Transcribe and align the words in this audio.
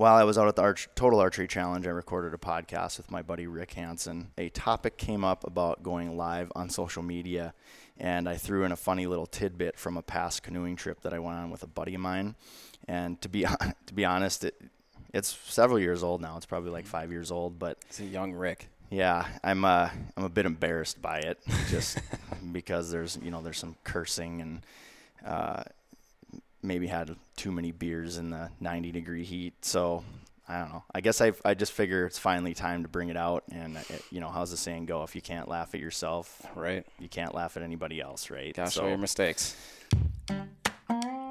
While 0.00 0.14
I 0.14 0.24
was 0.24 0.38
out 0.38 0.48
at 0.48 0.56
the 0.56 0.62
Arch- 0.62 0.88
Total 0.94 1.20
Archery 1.20 1.46
Challenge, 1.46 1.86
I 1.86 1.90
recorded 1.90 2.32
a 2.32 2.38
podcast 2.38 2.96
with 2.96 3.10
my 3.10 3.20
buddy 3.20 3.46
Rick 3.46 3.74
Hanson. 3.74 4.30
A 4.38 4.48
topic 4.48 4.96
came 4.96 5.24
up 5.24 5.46
about 5.46 5.82
going 5.82 6.16
live 6.16 6.50
on 6.56 6.70
social 6.70 7.02
media, 7.02 7.52
and 7.98 8.26
I 8.26 8.36
threw 8.36 8.64
in 8.64 8.72
a 8.72 8.76
funny 8.76 9.06
little 9.06 9.26
tidbit 9.26 9.78
from 9.78 9.98
a 9.98 10.02
past 10.02 10.42
canoeing 10.42 10.76
trip 10.76 11.02
that 11.02 11.12
I 11.12 11.18
went 11.18 11.36
on 11.36 11.50
with 11.50 11.62
a 11.64 11.66
buddy 11.66 11.96
of 11.96 12.00
mine. 12.00 12.34
And 12.88 13.20
to 13.20 13.28
be 13.28 13.42
to 13.86 13.92
be 13.94 14.06
honest, 14.06 14.42
it, 14.44 14.58
it's 15.12 15.36
several 15.44 15.78
years 15.78 16.02
old 16.02 16.22
now. 16.22 16.38
It's 16.38 16.46
probably 16.46 16.70
like 16.70 16.86
five 16.86 17.10
years 17.12 17.30
old, 17.30 17.58
but 17.58 17.76
It's 17.90 18.00
a 18.00 18.06
young 18.06 18.32
Rick. 18.32 18.70
yeah, 18.88 19.26
I'm 19.44 19.66
uh, 19.66 19.90
I'm 20.16 20.24
a 20.24 20.30
bit 20.30 20.46
embarrassed 20.46 21.02
by 21.02 21.18
it, 21.18 21.38
just 21.68 21.98
because 22.52 22.90
there's 22.90 23.18
you 23.22 23.30
know 23.30 23.42
there's 23.42 23.58
some 23.58 23.76
cursing 23.84 24.40
and 24.40 24.62
uh, 25.26 25.62
maybe 26.62 26.86
had 26.86 27.14
too 27.36 27.50
many 27.52 27.72
beers 27.72 28.18
in 28.18 28.30
the 28.30 28.50
90 28.60 28.92
degree 28.92 29.24
heat. 29.24 29.54
So 29.64 30.04
I 30.48 30.58
don't 30.60 30.68
know. 30.70 30.84
I 30.94 31.00
guess 31.00 31.20
I 31.20 31.32
I 31.44 31.54
just 31.54 31.72
figure 31.72 32.06
it's 32.06 32.18
finally 32.18 32.54
time 32.54 32.82
to 32.82 32.88
bring 32.88 33.08
it 33.08 33.16
out. 33.16 33.44
And 33.52 33.76
uh, 33.76 33.80
it, 33.88 34.02
you 34.10 34.20
know 34.20 34.28
how's 34.30 34.50
the 34.50 34.56
saying 34.56 34.86
go? 34.86 35.02
If 35.04 35.14
you 35.14 35.22
can't 35.22 35.48
laugh 35.48 35.74
at 35.74 35.80
yourself, 35.80 36.42
Right. 36.54 36.84
you 36.98 37.08
can't 37.08 37.34
laugh 37.34 37.56
at 37.56 37.62
anybody 37.62 38.00
else, 38.00 38.30
right? 38.30 38.54
Gotta 38.54 38.70
So- 38.70 38.80
show 38.82 38.88
your 38.88 38.98
mistakes. 38.98 39.54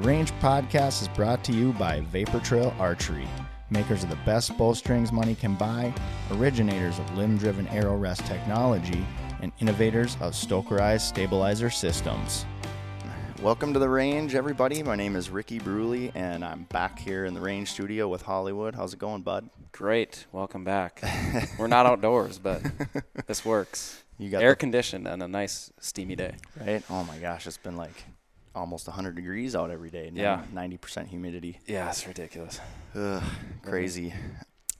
The 0.00 0.06
Range 0.06 0.32
Podcast 0.40 1.02
is 1.02 1.08
brought 1.08 1.44
to 1.44 1.52
you 1.52 1.74
by 1.74 2.00
Vapor 2.00 2.40
Trail 2.40 2.74
Archery, 2.78 3.28
makers 3.68 4.02
of 4.02 4.08
the 4.08 4.16
best 4.24 4.56
bowstrings 4.56 5.12
money 5.12 5.34
can 5.34 5.56
buy, 5.56 5.92
originators 6.30 6.98
of 6.98 7.18
limb 7.18 7.36
driven 7.36 7.68
arrow 7.68 7.98
rest 7.98 8.24
technology, 8.24 9.06
and 9.42 9.52
innovators 9.60 10.16
of 10.22 10.32
Stokerized 10.32 11.02
stabilizer 11.02 11.68
systems. 11.68 12.46
Welcome 13.42 13.74
to 13.74 13.78
the 13.78 13.90
range, 13.90 14.34
everybody. 14.34 14.82
My 14.82 14.96
name 14.96 15.16
is 15.16 15.28
Ricky 15.28 15.60
Bruley, 15.60 16.12
and 16.14 16.46
I'm 16.46 16.62
back 16.70 16.98
here 16.98 17.26
in 17.26 17.34
the 17.34 17.40
range 17.42 17.70
studio 17.70 18.08
with 18.08 18.22
Hollywood. 18.22 18.74
How's 18.76 18.94
it 18.94 18.98
going, 18.98 19.20
bud? 19.20 19.50
Great. 19.70 20.24
Welcome 20.32 20.64
back. 20.64 21.02
We're 21.58 21.66
not 21.66 21.84
outdoors, 21.84 22.38
but 22.38 22.62
this 23.26 23.44
works. 23.44 24.02
You 24.16 24.30
got 24.30 24.42
Air 24.42 24.52
the- 24.52 24.56
conditioned 24.56 25.06
and 25.06 25.22
a 25.22 25.28
nice 25.28 25.70
steamy 25.78 26.16
day. 26.16 26.36
right? 26.58 26.82
Oh 26.88 27.04
my 27.04 27.18
gosh, 27.18 27.46
it's 27.46 27.58
been 27.58 27.76
like 27.76 28.04
almost 28.54 28.86
100 28.88 29.14
degrees 29.14 29.54
out 29.54 29.70
every 29.70 29.90
day. 29.90 30.10
Yeah. 30.12 30.44
90% 30.52 31.08
humidity. 31.08 31.58
Yeah, 31.66 31.88
it's 31.88 32.06
ridiculous. 32.06 32.60
Ugh, 32.94 33.22
crazy. 33.62 34.12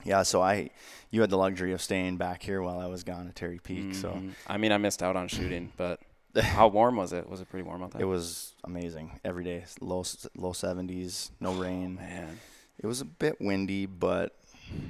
Yeah, 0.03 0.23
so 0.23 0.41
I, 0.41 0.71
you 1.11 1.21
had 1.21 1.29
the 1.29 1.37
luxury 1.37 1.73
of 1.73 1.81
staying 1.81 2.17
back 2.17 2.41
here 2.43 2.61
while 2.61 2.79
I 2.79 2.87
was 2.87 3.03
gone 3.03 3.27
at 3.27 3.35
Terry 3.35 3.59
Peak. 3.59 3.93
So 3.95 4.09
Mhm. 4.11 4.31
I 4.47 4.57
mean, 4.57 4.71
I 4.71 4.77
missed 4.77 5.03
out 5.03 5.15
on 5.15 5.27
shooting, 5.27 5.71
but 5.77 5.99
how 6.35 6.67
warm 6.69 6.95
was 6.95 7.13
it? 7.13 7.29
Was 7.29 7.39
it 7.41 7.49
pretty 7.49 7.63
warm 7.63 7.83
out 7.83 7.91
there? 7.91 8.01
it 8.01 8.05
was 8.05 8.53
amazing 8.63 9.19
every 9.23 9.43
day. 9.43 9.63
Low 9.79 10.03
low 10.35 10.53
70s, 10.53 11.29
no 11.39 11.53
rain. 11.53 11.95
Man. 11.95 12.39
It 12.79 12.87
was 12.87 12.99
a 13.01 13.05
bit 13.05 13.39
windy, 13.39 13.85
but 13.85 14.35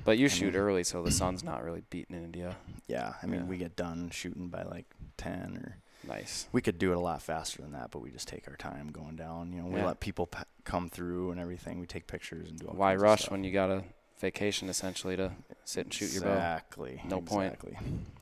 But 0.06 0.18
you 0.18 0.30
shoot 0.30 0.56
early, 0.56 0.84
so 0.84 1.02
the 1.04 1.12
sun's 1.12 1.44
not 1.44 1.64
really 1.64 1.82
beating 1.90 2.16
into 2.16 2.40
you. 2.40 2.52
yeah, 2.88 3.16
I 3.22 3.26
mean 3.26 3.42
Yeah. 3.42 3.48
we 3.48 3.58
get 3.58 3.76
done 3.76 4.12
shooting 4.12 4.48
by 4.48 4.64
like 4.64 4.86
10 5.18 5.58
or 5.58 5.78
Nice. 6.08 6.48
we 6.52 6.62
could 6.62 6.78
do 6.80 6.92
it 6.92 6.98
a 6.98 7.00
lot 7.00 7.22
faster 7.22 7.62
than 7.62 7.74
that, 7.74 7.92
but 7.92 8.00
we 8.00 8.10
just 8.12 8.28
take 8.28 8.48
our 8.48 8.56
time 8.56 8.90
going 8.92 9.16
down. 9.16 9.54
You 9.54 9.62
know, 9.62 9.68
we 9.68 9.80
Yeah. 9.80 9.86
let 9.88 10.00
people 10.00 10.28
pa- 10.28 10.46
come 10.64 10.90
through 10.90 11.32
and 11.32 11.40
everything. 11.40 11.80
We 11.80 11.86
take 11.88 12.08
pictures 12.08 12.50
and 12.50 12.58
do 12.60 12.68
all 12.68 12.74
Why 12.76 12.96
rush 12.96 13.30
when 13.30 13.44
you 13.44 13.52
got 13.52 13.70
a 13.70 13.84
vacation 14.20 14.70
essentially 14.70 15.16
to 15.18 15.32
sit 15.64 15.86
and 15.86 15.94
shoot 15.94 16.12
your 16.14 16.24
bow? 16.24 16.32
Exactly. 16.34 17.02
No 17.06 17.22
point. 17.22 17.54
Exactly. 17.54 17.78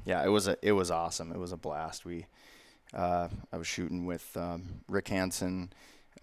Yeah, 0.05 0.23
it 0.25 0.29
was 0.29 0.47
a 0.47 0.57
it 0.61 0.73
was 0.73 0.91
awesome. 0.91 1.31
It 1.31 1.37
was 1.37 1.51
a 1.51 1.57
blast. 1.57 2.05
We 2.05 2.25
uh, 2.93 3.29
I 3.51 3.57
was 3.57 3.67
shooting 3.67 4.05
with 4.05 4.35
um, 4.35 4.81
Rick 4.87 5.09
Hanson, 5.09 5.71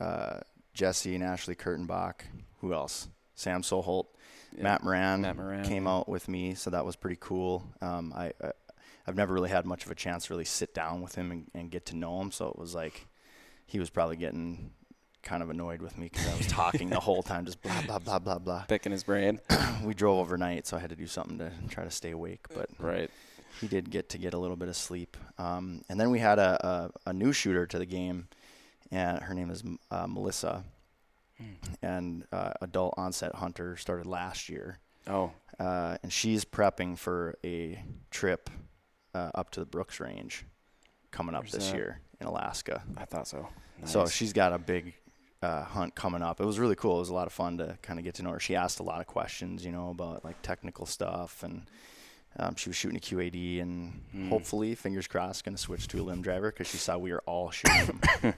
uh, 0.00 0.41
Jesse 0.75 1.15
and 1.15 1.23
Ashley 1.25 1.55
Kurtenbach. 1.55 2.23
Who 2.61 2.73
else? 2.75 3.09
Sam 3.34 3.62
Soholt, 3.62 4.06
Yeah. 4.56 4.62
Matt 4.65 4.83
Moran, 4.83 5.21
Matt 5.21 5.37
Moran, 5.37 5.65
came 5.65 5.87
out 5.87 6.09
with 6.09 6.27
me, 6.27 6.55
so 6.55 6.71
that 6.71 6.84
was 6.84 6.97
pretty 6.97 7.19
cool. 7.21 7.62
Um, 7.81 8.12
I, 8.17 8.33
I 8.43 8.50
I've 9.06 9.17
never 9.17 9.33
really 9.34 9.50
had 9.50 9.65
much 9.67 9.84
of 9.84 9.91
a 9.91 9.94
chance 9.94 10.27
to 10.27 10.33
really 10.33 10.44
sit 10.44 10.75
down 10.75 11.00
with 11.00 11.15
him 11.15 11.31
and, 11.31 11.50
and 11.55 11.71
get 11.71 11.87
to 11.87 11.97
know 11.97 12.21
him. 12.21 12.31
So 12.33 12.49
it 12.49 12.59
was 12.59 12.75
like 12.75 13.06
he 13.67 13.78
was 13.78 13.91
probably 13.91 14.17
getting 14.17 14.71
kind 15.22 15.43
of 15.43 15.50
annoyed 15.50 15.83
with 15.83 15.99
me 15.99 16.09
because 16.12 16.27
I 16.28 16.37
was 16.37 16.47
talking 16.47 16.89
the 16.91 17.00
whole 17.00 17.22
time, 17.22 17.44
just 17.47 17.61
blah 17.62 17.83
blah 17.83 17.99
blah 17.99 18.19
blah 18.19 18.39
blah. 18.39 18.62
Picking 18.69 18.93
his 18.93 19.03
brain. 19.05 19.41
we 19.84 19.93
drove 19.94 20.19
overnight, 20.19 20.67
so 20.67 20.77
I 20.77 20.81
had 20.81 20.91
to 20.91 20.97
do 20.97 21.06
something 21.06 21.39
to 21.39 21.50
try 21.69 21.84
to 21.84 21.91
stay 21.91 22.11
awake. 22.12 22.47
But 22.55 22.69
Right. 22.78 23.11
he 23.61 23.67
did 23.69 23.91
get 23.91 24.09
to 24.11 24.19
get 24.19 24.34
a 24.34 24.39
little 24.39 24.56
bit 24.56 24.69
of 24.69 24.77
sleep. 24.77 25.17
Um, 25.38 25.83
and 25.88 25.99
then 26.00 26.11
we 26.11 26.19
had 26.21 26.38
a, 26.38 26.91
a, 27.06 27.11
a 27.11 27.12
new 27.12 27.33
shooter 27.33 27.67
to 27.67 27.78
the 27.78 27.87
game, 27.87 28.28
and 28.93 29.21
her 29.23 29.34
name 29.34 29.50
is 29.50 29.65
uh, 29.91 30.06
Melissa, 30.06 30.65
and 31.83 32.25
uh, 32.33 32.53
adult 32.61 32.94
onset 32.97 33.34
hunter 33.34 33.77
started 33.77 34.06
last 34.06 34.49
year, 34.49 34.78
Oh, 35.09 35.33
uh, 35.61 35.97
and 36.03 36.12
she's 36.12 36.44
prepping 36.44 36.99
for 36.99 37.37
a 37.44 37.83
trip 38.11 38.49
uh, 39.16 39.31
up 39.34 39.50
to 39.53 39.60
the 39.60 39.66
Brooks 39.66 40.00
Range 40.00 40.44
coming 41.10 41.34
up 41.34 41.43
Where's 41.43 41.53
this 41.53 41.71
that? 41.71 41.77
year 41.77 42.00
in 42.21 42.27
Alaska. 42.27 42.82
I 42.97 43.04
thought 43.04 43.27
so. 43.28 43.49
So 43.84 44.06
she's 44.06 44.32
got 44.32 44.53
a 44.53 44.59
big 44.59 44.94
uh, 45.43 45.62
hunt 45.65 45.94
coming 45.94 46.22
up. 46.22 46.41
It 46.41 46.44
was 46.47 46.59
really 46.59 46.77
cool. 46.77 46.97
It 46.97 47.00
was 47.00 47.09
a 47.10 47.15
lot 47.15 47.26
of 47.26 47.32
fun 47.32 47.59
to 47.59 47.78
kind 47.82 47.99
of 47.99 48.05
get 48.05 48.15
to 48.16 48.22
know 48.22 48.31
her. 48.31 48.41
She 48.41 48.56
asked 48.56 48.81
a 48.81 48.82
lot 48.82 49.00
of 49.00 49.06
questions, 49.06 49.65
you 49.65 49.72
know, 49.72 49.91
about 49.91 50.25
like 50.25 50.41
technical 50.43 50.87
stuff, 50.87 51.43
and 51.43 51.62
um, 52.38 52.55
she 52.56 52.69
was 52.69 52.76
shooting 52.76 52.97
a 52.97 53.00
QAD, 53.00 53.60
and 53.62 54.03
Mm. 54.15 54.28
hopefully, 54.31 54.75
fingers 54.75 55.06
crossed, 55.06 55.44
going 55.44 55.55
to 55.56 55.60
switch 55.62 55.88
to 55.88 56.00
a 56.00 56.05
limb 56.05 56.22
driver 56.22 56.50
because 56.50 56.66
she 56.69 56.76
saw 56.78 56.97
we 56.99 57.12
were 57.12 57.22
all 57.26 57.50
shooting. 57.50 58.00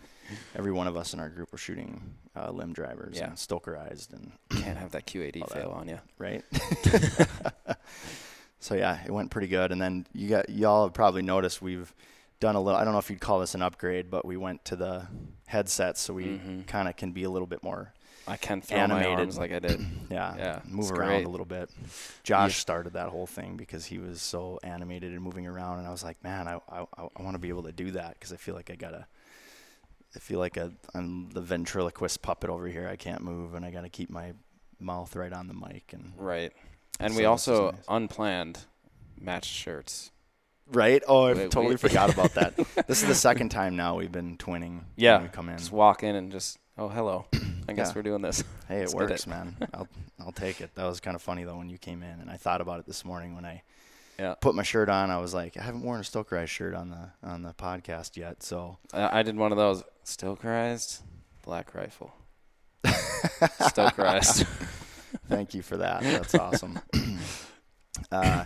Every 0.56 0.72
one 0.72 0.86
of 0.86 0.96
us 0.96 1.14
in 1.14 1.20
our 1.20 1.28
group 1.30 1.50
were 1.52 1.58
shooting 1.58 2.14
uh, 2.36 2.50
limb 2.50 2.72
drivers 2.72 3.16
Yeah. 3.16 3.28
and 3.28 3.36
stokerized, 3.36 4.12
and 4.12 4.32
can't 4.50 4.76
have 4.78 4.90
that 4.92 5.06
QAD 5.06 5.40
All 5.40 5.48
that. 5.48 5.54
fail 5.54 5.70
on 5.70 5.88
you. 5.88 5.98
right. 6.18 6.44
so 8.60 8.74
yeah, 8.74 9.00
it 9.04 9.10
went 9.10 9.30
pretty 9.30 9.48
good. 9.48 9.72
And 9.72 9.80
then 9.80 10.06
you 10.12 10.28
got 10.28 10.48
y'all 10.48 10.84
have 10.84 10.94
probably 10.94 11.22
noticed 11.22 11.62
we've 11.62 11.94
done 12.40 12.54
a 12.56 12.60
little. 12.60 12.78
I 12.78 12.84
don't 12.84 12.92
know 12.92 12.98
if 12.98 13.10
you'd 13.10 13.20
call 13.20 13.40
this 13.40 13.54
an 13.54 13.62
upgrade, 13.62 14.10
but 14.10 14.24
we 14.24 14.36
went 14.36 14.64
to 14.66 14.76
the 14.76 15.06
headsets, 15.46 16.00
so 16.00 16.14
we 16.14 16.24
Mhm. 16.24 16.66
kind 16.66 16.88
of 16.88 16.96
can 16.96 17.12
be 17.12 17.24
a 17.24 17.30
little 17.30 17.46
bit 17.48 17.62
more 17.62 17.92
I 18.26 18.36
can 18.36 18.60
throw 18.60 18.78
Animated. 18.78 19.10
my 19.16 19.22
arms 19.22 19.38
like 19.38 19.52
I 19.52 19.58
did. 19.58 19.80
yeah, 20.10 20.36
Yeah, 20.36 20.60
move 20.66 20.90
around 20.92 21.08
great. 21.08 21.24
a 21.26 21.28
little 21.30 21.46
bit. 21.46 21.70
Josh 22.24 22.58
started 22.58 22.92
that 22.92 23.08
whole 23.08 23.26
thing 23.26 23.56
because 23.56 23.86
he 23.86 23.98
was 23.98 24.20
so 24.20 24.58
animated 24.62 25.12
and 25.14 25.22
moving 25.22 25.46
around, 25.46 25.78
and 25.78 25.86
I 25.86 25.90
was 25.90 26.04
like, 26.04 26.22
man, 26.22 26.46
I 26.46 26.60
I, 26.68 26.84
I 27.16 27.22
want 27.22 27.34
to 27.34 27.38
be 27.38 27.48
able 27.48 27.62
to 27.62 27.72
do 27.72 27.90
that 27.92 28.14
because 28.14 28.32
I 28.32 28.36
feel 28.36 28.54
like 28.54 28.70
I 28.70 28.74
gotta. 28.74 29.06
I 30.16 30.18
feel 30.20 30.38
like 30.38 30.56
a, 30.56 30.72
I'm 30.94 31.28
the 31.30 31.40
ventriloquist 31.42 32.22
puppet 32.22 32.48
over 32.50 32.66
here. 32.66 32.88
I 32.88 32.96
can't 32.96 33.22
move, 33.22 33.54
and 33.54 33.64
I 33.64 33.70
gotta 33.70 33.88
keep 33.90 34.10
my 34.10 34.32
mouth 34.80 35.14
right 35.16 35.32
on 35.32 35.48
the 35.48 35.54
mic 35.54 35.92
and 35.92 36.12
Right. 36.16 36.52
And 37.00 37.12
So 37.12 37.18
we 37.18 37.24
also 37.24 37.70
nice. 37.72 37.84
unplanned 37.88 38.58
matched 39.20 39.52
shirts. 39.52 40.10
Right? 40.70 41.02
Oh, 41.08 41.26
I 41.28 41.34
totally 41.48 41.76
forgot 41.78 42.12
about 42.12 42.34
that. 42.34 42.54
this 42.86 43.02
is 43.02 43.08
the 43.08 43.14
second 43.14 43.48
time 43.50 43.76
now 43.76 43.96
we've 43.96 44.12
been 44.12 44.36
twinning. 44.36 44.80
Yeah. 44.96 45.14
When 45.16 45.22
we 45.24 45.28
come 45.30 45.48
in. 45.48 45.56
Just 45.58 45.72
walk 45.72 46.02
in 46.02 46.14
and 46.14 46.30
just 46.30 46.58
oh 46.76 46.88
hello. 46.88 47.26
I 47.68 47.72
guess 47.72 47.88
Yeah. 47.88 47.92
we're 47.96 48.02
doing 48.02 48.22
this. 48.22 48.42
Hey, 48.66 48.78
it 48.78 48.80
Let's 48.80 48.94
works, 48.94 49.26
it. 49.26 49.30
man. 49.30 49.56
I'll 49.72 49.88
I'll 50.20 50.32
take 50.32 50.60
it. 50.60 50.74
That 50.74 50.84
was 50.84 51.00
kind 51.00 51.14
of 51.14 51.22
funny 51.22 51.44
though 51.44 51.56
when 51.56 51.70
you 51.70 51.78
came 51.78 52.02
in, 52.02 52.20
and 52.20 52.30
I 52.30 52.36
thought 52.36 52.60
about 52.60 52.80
it 52.80 52.86
this 52.86 53.04
morning 53.04 53.34
when 53.34 53.44
I 53.46 53.62
Yeah. 54.18 54.34
put 54.40 54.54
my 54.54 54.62
shirt 54.62 54.88
on. 54.90 55.10
I 55.10 55.18
was 55.18 55.32
like, 55.32 55.56
I 55.56 55.62
haven't 55.62 55.82
worn 55.82 56.00
a 56.00 56.02
Stokerized 56.02 56.48
shirt 56.48 56.74
on 56.74 56.90
the 56.90 57.10
on 57.22 57.42
the 57.42 57.54
podcast 57.54 58.16
yet, 58.16 58.42
so 58.42 58.76
I, 58.92 59.20
I 59.20 59.22
did 59.22 59.36
one 59.36 59.52
of 59.52 59.58
those 59.58 59.84
Stokerized 60.04 61.00
Black 61.44 61.74
Rifle. 61.74 62.12
Stokerized. 62.84 64.46
Thank 65.28 65.54
you 65.54 65.62
for 65.62 65.76
that. 65.76 66.02
That's 66.02 66.34
awesome. 66.34 66.78
uh, 68.12 68.44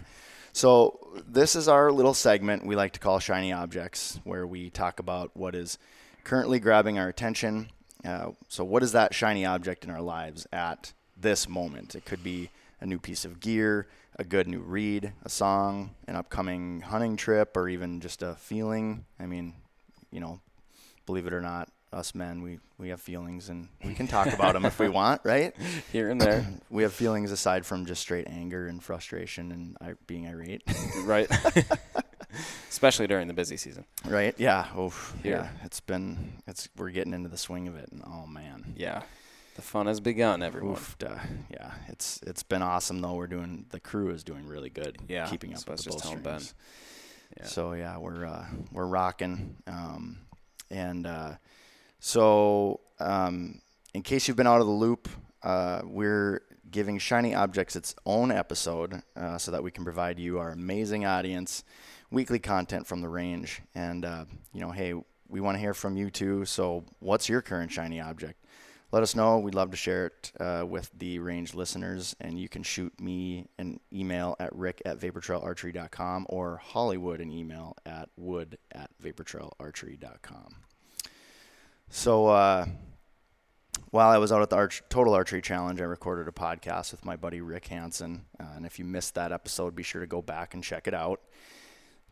so 0.52 0.98
this 1.26 1.56
is 1.56 1.68
our 1.68 1.92
little 1.92 2.14
segment 2.14 2.66
we 2.66 2.76
like 2.76 2.92
to 2.92 3.00
call 3.00 3.18
shiny 3.18 3.52
objects, 3.52 4.20
where 4.24 4.46
we 4.46 4.68
talk 4.68 4.98
about 4.98 5.30
what 5.34 5.54
is 5.54 5.78
currently 6.24 6.58
grabbing 6.58 6.98
our 6.98 7.08
attention. 7.08 7.70
Uh, 8.04 8.32
so 8.48 8.64
what 8.64 8.82
is 8.82 8.92
that 8.92 9.14
shiny 9.14 9.44
object 9.44 9.84
in 9.84 9.90
our 9.90 10.02
lives 10.02 10.46
at 10.52 10.92
this 11.16 11.48
moment? 11.48 11.94
It 11.94 12.04
could 12.04 12.22
be 12.22 12.50
a 12.80 12.86
new 12.86 12.98
piece 12.98 13.24
of 13.24 13.38
gear, 13.40 13.86
a 14.16 14.24
good 14.24 14.48
new 14.48 14.60
read, 14.60 15.12
a 15.24 15.28
song, 15.28 15.94
an 16.08 16.16
upcoming 16.16 16.80
hunting 16.80 17.16
trip, 17.16 17.56
or 17.56 17.68
even 17.68 18.00
just 18.00 18.22
a 18.22 18.34
feeling. 18.34 19.04
I 19.20 19.26
mean, 19.26 19.54
you 20.10 20.20
know, 20.20 20.40
believe 21.06 21.26
it 21.26 21.32
or 21.32 21.40
not, 21.40 21.70
us 21.92 22.14
men, 22.14 22.42
we, 22.42 22.58
we 22.78 22.88
have 22.88 23.00
feelings 23.00 23.48
and 23.48 23.68
we 23.84 23.94
can 23.94 24.06
talk 24.06 24.32
about 24.32 24.54
them 24.54 24.64
if 24.64 24.78
we 24.78 24.88
want, 24.88 25.20
right? 25.24 25.54
Here 25.92 26.10
and 26.10 26.20
there. 26.20 26.46
we 26.70 26.82
have 26.82 26.92
feelings 26.92 27.30
aside 27.30 27.66
from 27.66 27.86
just 27.86 28.00
straight 28.00 28.26
anger 28.28 28.66
and 28.66 28.82
frustration 28.82 29.52
and 29.52 29.76
I, 29.80 29.94
being 30.06 30.26
irate, 30.26 30.62
right. 31.04 31.30
Especially 32.70 33.06
during 33.06 33.28
the 33.28 33.34
busy 33.34 33.56
season. 33.56 33.84
right? 34.06 34.34
Yeah. 34.38 34.64
Here. 34.72 34.90
yeah. 35.22 35.48
It's 35.64 35.80
been 35.80 36.42
it's 36.46 36.68
we're 36.76 36.90
getting 36.90 37.12
into 37.12 37.28
the 37.28 37.36
swing 37.36 37.68
of 37.68 37.76
it, 37.76 37.90
and 37.92 38.02
oh 38.06 38.26
man. 38.26 38.74
Yeah. 38.76 39.02
The 39.54 39.62
fun 39.62 39.86
has 39.86 40.00
begun, 40.00 40.42
everyone. 40.42 40.72
Oof, 40.72 40.96
duh. 40.98 41.18
yeah, 41.50 41.72
it's 41.88 42.20
it's 42.26 42.42
been 42.42 42.62
awesome 42.62 43.02
though. 43.02 43.12
We're 43.12 43.26
doing 43.26 43.66
the 43.68 43.80
crew 43.80 44.08
is 44.08 44.24
doing 44.24 44.46
really 44.46 44.70
good. 44.70 44.96
Yeah, 45.08 45.26
keeping 45.26 45.52
up 45.52 45.58
so 45.58 45.72
with 45.72 45.80
the 45.80 45.90
just 45.90 45.98
telling 45.98 46.20
Ben. 46.22 46.32
bowstrings. 46.36 46.54
Yeah. 47.36 47.46
So 47.46 47.72
yeah, 47.74 47.98
we're 47.98 48.24
uh, 48.24 48.46
we're 48.72 48.86
rocking. 48.86 49.56
Um, 49.66 50.20
and 50.70 51.06
uh, 51.06 51.32
so 52.04 52.80
um, 52.98 53.60
in 53.94 54.02
case 54.02 54.26
you've 54.26 54.36
been 54.36 54.48
out 54.48 54.60
of 54.60 54.66
the 54.66 54.72
loop, 54.72 55.08
uh, 55.44 55.82
we're 55.84 56.42
giving 56.68 56.98
Shiny 56.98 57.32
Objects 57.32 57.76
its 57.76 57.94
own 58.04 58.32
episode 58.32 59.02
uh, 59.14 59.38
so 59.38 59.52
that 59.52 59.62
we 59.62 59.70
can 59.70 59.84
provide 59.84 60.18
you, 60.18 60.40
our 60.40 60.50
amazing 60.50 61.06
audience, 61.06 61.62
weekly 62.10 62.40
content 62.40 62.88
from 62.88 63.02
the 63.02 63.08
range. 63.08 63.62
And 63.76 64.04
uh, 64.04 64.24
you 64.52 64.60
know, 64.60 64.72
hey, 64.72 64.94
we 65.28 65.40
want 65.40 65.54
to 65.54 65.60
hear 65.60 65.74
from 65.74 65.96
you 65.96 66.10
too. 66.10 66.44
So 66.44 66.84
what's 66.98 67.28
your 67.28 67.40
current 67.40 67.70
Shiny 67.70 68.00
Object? 68.00 68.42
let 68.90 69.02
us 69.02 69.16
know. 69.16 69.38
We'd 69.38 69.54
love 69.54 69.70
to 69.70 69.76
share 69.76 70.06
it 70.06 70.32
uh, 70.38 70.66
with 70.68 70.90
the 70.98 71.18
range 71.18 71.54
listeners. 71.54 72.14
And 72.20 72.38
you 72.38 72.48
can 72.48 72.62
shoot 72.62 72.92
me 73.00 73.46
an 73.58 73.80
email 73.92 74.36
at 74.38 74.54
rick 74.54 74.82
at 74.84 74.98
vaportrailarchery.com 74.98 76.26
or 76.28 76.58
Hollywood 76.58 77.20
an 77.20 77.30
email 77.30 77.74
at 77.86 78.10
wood 78.16 78.58
at 78.72 78.90
vaportrailarchery.com. 79.02 80.56
So 81.94 82.28
uh, 82.28 82.64
while 83.90 84.08
I 84.08 84.16
was 84.16 84.32
out 84.32 84.40
at 84.40 84.48
the 84.48 84.56
Arch- 84.56 84.82
Total 84.88 85.12
Archery 85.12 85.42
Challenge, 85.42 85.78
I 85.78 85.84
recorded 85.84 86.26
a 86.26 86.32
podcast 86.32 86.90
with 86.90 87.04
my 87.04 87.16
buddy 87.16 87.42
Rick 87.42 87.66
Hanson. 87.66 88.24
Uh, 88.40 88.46
and 88.56 88.64
if 88.64 88.78
you 88.78 88.86
missed 88.86 89.14
that 89.16 89.30
episode, 89.30 89.76
be 89.76 89.82
sure 89.82 90.00
to 90.00 90.06
go 90.06 90.22
back 90.22 90.54
and 90.54 90.64
check 90.64 90.88
it 90.88 90.94
out. 90.94 91.20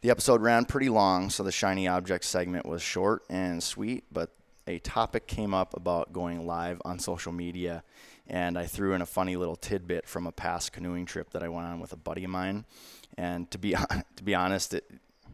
The 0.02 0.10
episode 0.10 0.42
ran 0.42 0.66
pretty 0.66 0.90
long, 0.90 1.30
so 1.30 1.42
the 1.42 1.50
shiny 1.50 1.88
object 1.88 2.26
segment 2.26 2.66
was 2.66 2.82
short 2.82 3.22
and 3.30 3.62
sweet, 3.62 4.04
but 4.12 4.28
a 4.66 4.80
topic 4.80 5.26
came 5.26 5.54
up 5.54 5.74
about 5.74 6.12
going 6.12 6.46
live 6.46 6.82
on 6.84 6.98
social 6.98 7.32
media, 7.32 7.82
and 8.26 8.58
I 8.58 8.66
threw 8.66 8.92
in 8.92 9.00
a 9.00 9.06
funny 9.06 9.36
little 9.36 9.56
tidbit 9.56 10.06
from 10.06 10.26
a 10.26 10.32
past 10.32 10.74
canoeing 10.74 11.06
trip 11.06 11.30
that 11.30 11.42
I 11.42 11.48
went 11.48 11.66
on 11.66 11.80
with 11.80 11.94
a 11.94 11.96
buddy 11.96 12.24
of 12.24 12.30
mine. 12.30 12.66
And 13.16 13.50
to 13.50 13.56
be 13.56 13.74
to 14.16 14.22
be 14.22 14.34
honest, 14.34 14.74
it, 14.74 14.90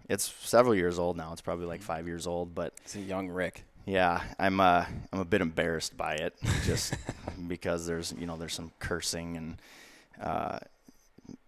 it's 0.08 0.32
several 0.42 0.76
years 0.76 1.00
old 1.00 1.16
now. 1.16 1.32
It's 1.32 1.42
probably 1.42 1.66
like 1.66 1.82
five 1.82 2.06
years 2.06 2.28
old, 2.28 2.54
but 2.54 2.75
It's 2.84 2.94
a 2.94 3.00
young 3.00 3.28
Rick. 3.28 3.64
Yeah, 3.87 4.23
I'm 4.38 4.61
uh, 4.61 4.85
I'm 5.12 5.21
a 5.21 5.25
bit 5.25 5.41
embarrassed 5.41 5.97
by 5.97 6.15
it, 6.15 6.35
just 6.65 6.94
because 7.49 7.87
there's 7.87 8.12
you 8.19 8.27
know 8.27 8.37
there's 8.37 8.53
some 8.55 8.73
cursing 8.81 9.37
and 9.37 9.56
uh, 10.21 10.59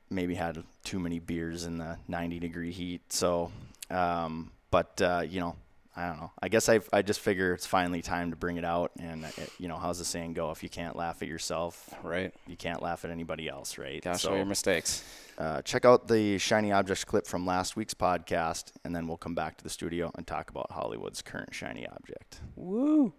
maybe 0.08 0.34
had 0.34 0.62
too 0.84 1.00
many 1.00 1.18
beers 1.18 1.64
in 1.64 1.78
the 1.78 1.98
90 2.06 2.38
degree 2.38 2.70
heat. 2.70 3.12
So, 3.12 3.50
um, 3.90 4.52
but 4.70 5.00
uh, 5.02 5.24
you 5.28 5.40
know, 5.40 5.56
I 5.98 6.06
don't 6.06 6.18
know. 6.20 6.30
I 6.40 6.48
guess 6.48 6.68
I 6.68 6.78
I 6.92 7.02
just 7.02 7.18
figure 7.18 7.52
it's 7.54 7.66
finally 7.66 8.02
time 8.02 8.30
to 8.30 8.36
bring 8.36 8.56
it 8.56 8.64
out. 8.64 8.92
And 9.00 9.24
uh, 9.24 9.28
it, 9.36 9.50
you 9.58 9.66
know, 9.66 9.76
how's 9.78 9.98
the 9.98 10.04
saying 10.04 10.34
go? 10.34 10.52
If 10.52 10.62
you 10.62 10.68
can't 10.68 10.94
laugh 10.94 11.22
at 11.22 11.28
yourself, 11.28 11.92
Right. 12.04 12.32
you 12.46 12.56
can't 12.56 12.80
laugh 12.80 13.04
at 13.04 13.10
anybody 13.10 13.48
else, 13.48 13.78
right? 13.78 14.00
Gotta 14.00 14.16
So, 14.18 14.28
show 14.28 14.36
your 14.36 14.44
mistakes. 14.44 15.02
uh, 15.38 15.60
check 15.62 15.84
out 15.84 16.06
the 16.06 16.38
shiny 16.38 16.70
objects 16.70 17.02
clip 17.04 17.26
from 17.26 17.44
last 17.44 17.74
week's 17.74 17.94
podcast, 17.94 18.70
and 18.84 18.94
then 18.94 19.08
we'll 19.08 19.16
come 19.16 19.34
back 19.34 19.56
to 19.58 19.64
the 19.64 19.70
studio 19.70 20.12
and 20.14 20.24
talk 20.24 20.50
about 20.50 20.70
Hollywood's 20.70 21.20
current 21.20 21.52
shiny 21.52 21.84
object. 21.88 22.42
Woo. 22.54 23.12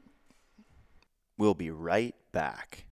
We'll 1.37 1.55
be 1.55 1.71
right 1.71 2.15
back. 2.31 2.85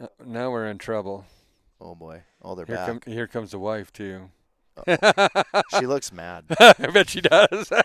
Uh, 0.00 0.06
now 0.24 0.50
we're 0.50 0.66
in 0.66 0.78
trouble. 0.78 1.24
Oh 1.80 1.94
boy. 1.94 2.22
Oh, 2.42 2.54
they're 2.54 2.66
Here, 2.66 2.76
back. 2.76 2.86
come, 2.86 3.00
here 3.06 3.26
comes 3.26 3.50
the 3.52 3.58
wife 3.58 3.92
too. 3.92 4.30
she 5.78 5.86
looks 5.86 6.12
mad. 6.12 6.44
I 6.60 6.72
bet 6.92 7.10
she 7.10 7.20
does. 7.20 7.70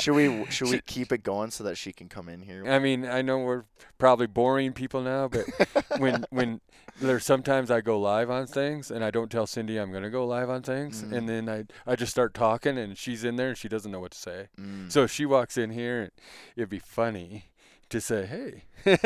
Should 0.00 0.14
we 0.14 0.46
should 0.50 0.68
we 0.70 0.80
keep 0.80 1.12
it 1.12 1.22
going 1.22 1.50
so 1.50 1.64
that 1.64 1.76
she 1.76 1.92
can 1.92 2.08
come 2.08 2.28
in 2.28 2.42
here? 2.42 2.64
I 2.66 2.78
mean, 2.78 3.04
I 3.04 3.20
know 3.20 3.38
we're 3.38 3.64
probably 3.98 4.26
boring 4.28 4.72
people 4.72 5.00
now, 5.02 5.28
but 5.28 5.44
when 5.98 6.24
when 6.30 6.60
there's 7.00 7.24
sometimes 7.24 7.70
I 7.70 7.80
go 7.80 7.98
live 8.00 8.30
on 8.30 8.46
things 8.46 8.90
and 8.90 9.04
I 9.04 9.10
don't 9.10 9.30
tell 9.30 9.46
Cindy 9.46 9.76
I'm 9.76 9.92
gonna 9.92 10.08
go 10.10 10.24
live 10.26 10.50
on 10.50 10.62
things, 10.62 11.02
Mhm. 11.02 11.12
and 11.16 11.28
then 11.28 11.48
I 11.48 11.64
I 11.90 11.96
just 11.96 12.12
start 12.12 12.32
talking 12.32 12.78
and 12.78 12.96
she's 12.96 13.24
in 13.24 13.36
there 13.36 13.48
and 13.48 13.58
she 13.58 13.68
doesn't 13.68 13.90
know 13.90 14.00
what 14.00 14.12
to 14.12 14.18
say. 14.18 14.48
Mm. 14.58 14.90
So 14.90 15.02
if 15.02 15.10
she 15.10 15.26
walks 15.26 15.56
in 15.58 15.70
here, 15.70 16.02
and 16.02 16.10
it'd 16.56 16.68
be 16.68 16.78
funny 16.78 17.46
to 17.90 18.00
say, 18.00 18.26
"Hey, 18.26 18.64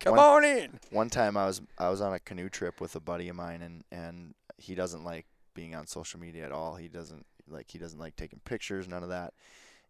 come 0.00 0.16
One- 0.16 0.18
on 0.18 0.44
in." 0.44 0.80
One 0.90 1.10
time 1.10 1.36
I 1.36 1.46
was 1.46 1.60
I 1.78 1.88
was 1.88 2.00
on 2.00 2.12
a 2.12 2.18
canoe 2.18 2.48
trip 2.48 2.80
with 2.80 2.94
a 2.96 3.00
buddy 3.00 3.28
of 3.28 3.36
mine 3.36 3.62
and 3.62 3.84
and 3.90 4.34
he 4.56 4.74
doesn't 4.74 5.04
like 5.04 5.26
being 5.54 5.74
on 5.74 5.86
social 5.86 6.20
media 6.20 6.44
at 6.44 6.52
all. 6.52 6.76
He 6.76 6.88
doesn't 6.88 7.26
like 7.48 7.70
he 7.70 7.78
doesn't 7.78 7.98
like 7.98 8.16
taking 8.16 8.40
pictures, 8.44 8.88
none 8.88 9.02
of 9.02 9.08
that. 9.08 9.34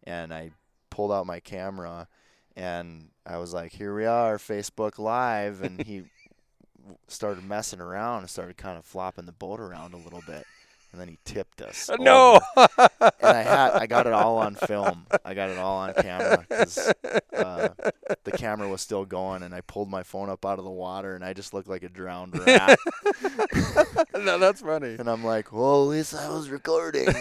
And 0.03 0.33
I 0.33 0.51
pulled 0.89 1.11
out 1.11 1.25
my 1.25 1.39
camera 1.39 2.07
and 2.55 3.09
I 3.25 3.37
was 3.37 3.53
like, 3.53 3.71
"Here 3.73 3.95
we 3.95 4.05
are, 4.05 4.37
Facebook 4.37 4.97
live." 4.99 5.61
And 5.61 5.83
he 5.85 6.03
started 7.07 7.43
messing 7.43 7.79
around 7.81 8.21
and 8.21 8.29
started 8.29 8.57
kind 8.57 8.77
of 8.77 8.85
flopping 8.85 9.25
the 9.25 9.31
boat 9.31 9.59
around 9.59 9.93
a 9.93 9.97
little 9.97 10.23
bit. 10.25 10.45
And 10.91 10.99
then 10.99 11.07
he 11.07 11.19
tipped 11.23 11.61
us. 11.61 11.87
Uh, 11.89 11.97
no. 11.99 12.39
and 12.57 12.67
I 13.21 13.41
had 13.43 13.71
I 13.73 13.85
got 13.85 14.07
it 14.07 14.13
all 14.13 14.37
on 14.39 14.55
film. 14.55 15.05
I 15.23 15.35
got 15.35 15.49
it 15.51 15.57
all 15.59 15.77
on 15.77 15.93
camera 15.93 16.43
'cause, 16.49 16.79
uh, 17.31 17.69
the 18.23 18.31
camera 18.31 18.67
was 18.67 18.81
still 18.81 19.05
going, 19.05 19.43
and 19.43 19.53
I 19.53 19.61
pulled 19.61 19.87
my 19.89 20.01
phone 20.01 20.29
up 20.31 20.43
out 20.47 20.57
of 20.57 20.65
the 20.65 20.71
water, 20.71 21.13
and 21.13 21.23
I 21.23 21.33
just 21.33 21.53
looked 21.53 21.67
like 21.69 21.83
a 21.83 21.89
drowned 21.89 22.37
rat. 22.45 22.79
no, 24.17 24.39
that's 24.39 24.61
funny. 24.61 24.95
and 24.97 25.07
I'm 25.07 25.23
like, 25.23 25.51
well, 25.53 25.83
at 25.83 25.89
least 25.89 26.15
I 26.15 26.27
was 26.29 26.49
recording. 26.49 27.07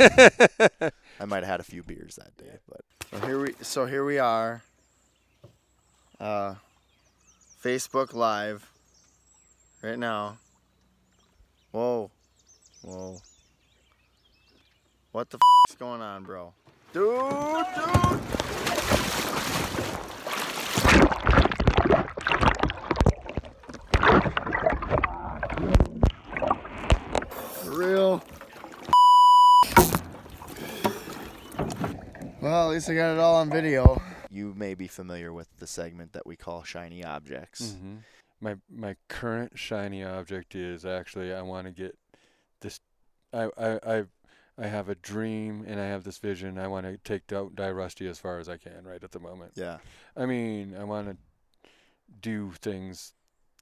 I 1.20 1.24
might 1.26 1.42
have 1.42 1.46
had 1.46 1.60
a 1.60 1.64
few 1.64 1.82
beers 1.82 2.16
that 2.16 2.34
day, 2.38 2.58
but 2.68 2.80
so 3.20 3.26
here 3.26 3.38
we 3.40 3.54
so 3.60 3.84
here 3.84 4.04
we 4.04 4.18
are. 4.18 4.62
Uh, 6.18 6.54
Facebook 7.62 8.14
Live, 8.14 8.66
right 9.82 9.98
now. 9.98 10.38
Whoa, 11.72 12.10
whoa. 12.82 13.20
What 15.12 15.30
the 15.30 15.36
f 15.38 15.70
is 15.70 15.76
going 15.76 16.02
on, 16.02 16.22
bro? 16.22 16.52
Dude, 16.92 17.02
dude! 17.74 18.20
For 27.54 27.70
real. 27.70 28.22
Well, 32.42 32.68
at 32.68 32.72
least 32.72 32.90
I 32.90 32.94
got 32.94 33.14
it 33.14 33.18
all 33.18 33.36
on 33.36 33.48
video. 33.48 34.02
You 34.30 34.52
may 34.54 34.74
be 34.74 34.88
familiar 34.88 35.32
with 35.32 35.48
the 35.58 35.66
segment 35.66 36.12
that 36.12 36.26
we 36.26 36.36
call 36.36 36.64
shiny 36.64 37.02
objects. 37.02 37.62
Mm-hmm. 37.62 37.96
My 38.42 38.56
my 38.70 38.94
current 39.08 39.58
shiny 39.58 40.04
object 40.04 40.54
is 40.54 40.84
actually 40.84 41.32
I 41.32 41.40
want 41.40 41.66
to 41.66 41.72
get 41.72 41.96
this. 42.60 42.78
I 43.32 43.48
I, 43.56 43.78
I 43.86 44.04
I 44.60 44.66
have 44.66 44.88
a 44.88 44.94
dream 44.96 45.64
and 45.66 45.78
I 45.78 45.84
have 45.86 46.02
this 46.04 46.18
vision. 46.18 46.58
I 46.58 46.66
want 46.66 46.84
to 46.86 46.96
take 46.98 47.26
Die 47.28 47.70
Rusty 47.70 48.08
as 48.08 48.18
far 48.18 48.38
as 48.38 48.48
I 48.48 48.56
can 48.56 48.84
right 48.84 49.02
at 49.02 49.12
the 49.12 49.20
moment. 49.20 49.52
Yeah. 49.54 49.78
I 50.16 50.26
mean, 50.26 50.74
I 50.78 50.84
want 50.84 51.08
to 51.08 51.16
do 52.20 52.52
things 52.60 53.12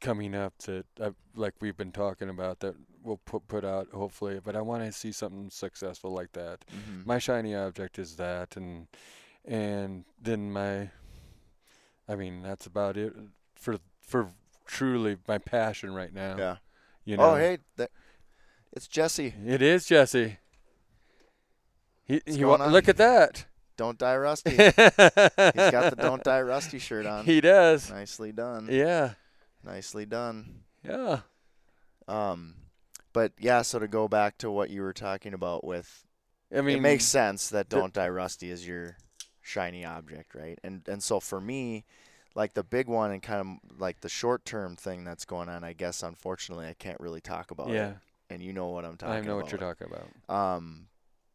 coming 0.00 0.34
up 0.34 0.56
that 0.58 0.86
I, 1.00 1.10
like 1.34 1.54
we've 1.60 1.76
been 1.76 1.92
talking 1.92 2.28
about 2.28 2.60
that 2.60 2.74
we'll 3.02 3.20
put 3.24 3.46
put 3.48 3.64
out 3.64 3.88
hopefully. 3.92 4.40
But 4.42 4.56
I 4.56 4.62
want 4.62 4.84
to 4.84 4.92
see 4.92 5.12
something 5.12 5.50
successful 5.50 6.12
like 6.12 6.32
that. 6.32 6.64
Mhm. 6.70 7.06
My 7.06 7.18
shiny 7.18 7.54
object 7.54 7.98
is 7.98 8.16
that, 8.16 8.56
and 8.56 8.88
and 9.44 10.04
then 10.20 10.52
my, 10.52 10.90
I 12.08 12.16
mean, 12.16 12.42
that's 12.42 12.66
about 12.66 12.96
it 12.96 13.12
for 13.54 13.78
for 14.00 14.32
truly 14.66 15.16
my 15.28 15.38
passion 15.38 15.94
right 15.94 16.12
now. 16.12 16.36
yeah. 16.38 16.56
You 17.04 17.16
know. 17.16 17.32
Oh, 17.32 17.36
hey, 17.36 17.58
that, 17.76 17.90
it's 18.72 18.88
Jesse. 18.88 19.32
It 19.46 19.62
is 19.62 19.86
Jesse. 19.86 20.38
He, 22.06 22.20
he 22.26 22.44
wa- 22.44 22.64
look 22.66 22.88
at 22.88 22.96
that. 22.98 23.44
Don't 23.76 23.98
die 23.98 24.16
rusty. 24.16 24.50
He's 24.56 24.72
got 24.72 25.90
the 25.90 25.96
Don't 25.98 26.24
Die 26.24 26.40
Rusty 26.40 26.78
shirt 26.78 27.04
on. 27.04 27.26
He 27.26 27.42
does. 27.42 27.90
Nicely 27.90 28.32
done. 28.32 28.68
Yeah. 28.70 29.10
Nicely 29.62 30.06
done. 30.06 30.62
Yeah. 30.82 31.20
Um, 32.08 32.54
but 33.12 33.32
yeah, 33.38 33.62
so 33.62 33.78
to 33.78 33.88
go 33.88 34.08
back 34.08 34.38
to 34.38 34.50
what 34.50 34.70
you 34.70 34.80
were 34.82 34.92
talking 34.94 35.34
about 35.34 35.64
with, 35.64 36.04
I 36.56 36.60
mean, 36.60 36.78
it 36.78 36.80
makes 36.80 37.04
sense 37.04 37.48
that 37.50 37.68
Don't 37.68 37.92
Die 37.92 38.08
Rusty 38.08 38.50
is 38.50 38.66
your 38.66 38.96
shiny 39.42 39.84
object, 39.84 40.34
right? 40.34 40.58
And 40.62 40.82
and 40.88 41.02
so 41.02 41.20
for 41.20 41.40
me, 41.40 41.84
like 42.34 42.54
the 42.54 42.62
big 42.64 42.86
one 42.88 43.10
and 43.10 43.22
kind 43.22 43.40
of 43.40 43.78
like 43.80 44.00
the 44.00 44.08
short 44.08 44.44
term 44.44 44.76
thing 44.76 45.04
that's 45.04 45.24
going 45.24 45.48
on, 45.48 45.64
I 45.64 45.72
guess 45.72 46.02
unfortunately 46.02 46.66
I 46.66 46.74
can't 46.74 47.00
really 47.00 47.20
talk 47.20 47.50
about 47.50 47.68
Yeah. 47.68 47.88
it. 47.90 47.96
And 48.30 48.42
you 48.42 48.52
know 48.52 48.68
what 48.68 48.84
I'm 48.84 48.96
talking 48.96 49.08
about. 49.08 49.14
I 49.16 49.18
about. 49.18 49.26
know 49.28 49.36
what 49.36 49.50
you're 49.52 49.60
talking 49.60 49.86
about. 49.88 50.34
Um, 50.56 50.86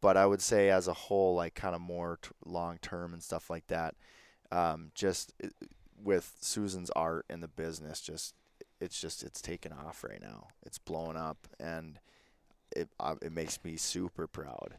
but 0.02 0.18
I 0.18 0.26
would 0.26 0.42
say 0.42 0.68
as 0.68 0.86
a 0.88 0.92
whole, 0.92 1.34
like 1.34 1.54
kind 1.54 1.74
of 1.74 1.80
more 1.80 2.18
t- 2.20 2.28
long 2.44 2.78
term 2.82 3.14
and 3.14 3.22
stuff 3.22 3.48
like 3.48 3.68
that. 3.68 3.94
Um, 4.50 4.90
just 4.94 5.32
uh, 5.42 5.48
with 5.96 6.34
Susan's 6.40 6.90
art 6.90 7.24
and 7.30 7.42
the 7.42 7.48
business, 7.48 8.02
just 8.02 8.34
it's 8.80 9.00
just 9.00 9.22
it's 9.22 9.40
taken 9.40 9.72
off 9.72 10.04
right 10.04 10.20
now. 10.20 10.48
It's 10.66 10.78
blowing 10.78 11.16
up, 11.16 11.48
and 11.58 11.98
it 12.76 12.90
uh, 13.00 13.14
it 13.22 13.32
makes 13.32 13.58
me 13.64 13.76
super 13.78 14.26
proud. 14.26 14.74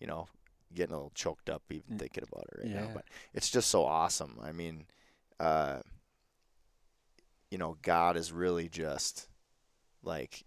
You 0.00 0.06
know, 0.08 0.26
getting 0.74 0.94
a 0.94 0.96
little 0.96 1.12
choked 1.14 1.48
up 1.48 1.62
even 1.70 1.94
Mm. 1.94 1.98
thinking 1.98 2.24
about 2.30 2.46
it 2.52 2.58
right 2.62 2.74
now. 2.74 2.90
But 2.92 3.04
it's 3.34 3.50
just 3.50 3.70
so 3.70 3.84
awesome. 3.84 4.38
I 4.42 4.52
mean, 4.52 4.86
uh, 5.38 5.80
you 7.50 7.58
know, 7.58 7.76
God 7.82 8.16
is 8.16 8.32
really 8.32 8.68
just 8.68 9.28
like 10.02 10.44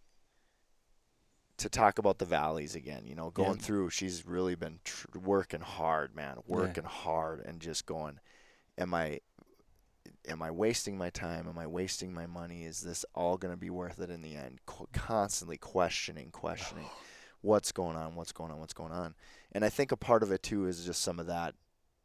to 1.59 1.69
talk 1.69 1.99
about 1.99 2.17
the 2.17 2.25
valleys 2.25 2.75
again. 2.75 3.05
You 3.05 3.15
know, 3.15 3.29
going 3.31 3.57
Yeah. 3.57 3.63
through, 3.63 3.89
she's 3.91 4.25
really 4.25 4.55
been 4.55 4.79
tr- 4.83 5.17
working 5.17 5.61
hard, 5.61 6.15
man, 6.15 6.37
working 6.47 6.83
hard, 6.83 7.41
and 7.41 7.59
just 7.61 7.85
going, 7.85 8.19
am 8.77 8.93
I, 8.93 9.19
am 10.27 10.41
I 10.41 10.51
wasting 10.51 10.97
my 10.97 11.09
time? 11.09 11.47
Am 11.47 11.57
I 11.57 11.67
wasting 11.67 12.13
my 12.13 12.25
money? 12.27 12.63
Is 12.63 12.81
this 12.81 13.05
all 13.13 13.37
going 13.37 13.53
to 13.53 13.57
be 13.59 13.69
worth 13.69 13.99
it 13.99 14.09
in 14.09 14.21
the 14.21 14.35
end? 14.35 14.59
Co- 14.65 14.87
constantly 14.93 15.57
questioning, 15.57 16.31
questioning, 16.31 16.85
what's 17.41 17.71
going 17.71 17.95
on, 17.95 18.15
what's 18.15 18.31
going 18.31 18.51
on, 18.51 18.59
what's 18.59 18.73
going 18.73 18.91
on, 18.91 19.15
and 19.51 19.63
I 19.63 19.69
think 19.69 19.91
a 19.91 19.97
part 19.97 20.23
of 20.23 20.31
it 20.31 20.43
too 20.43 20.65
is 20.67 20.85
just 20.85 21.01
some 21.01 21.19
of 21.19 21.27
that, 21.27 21.55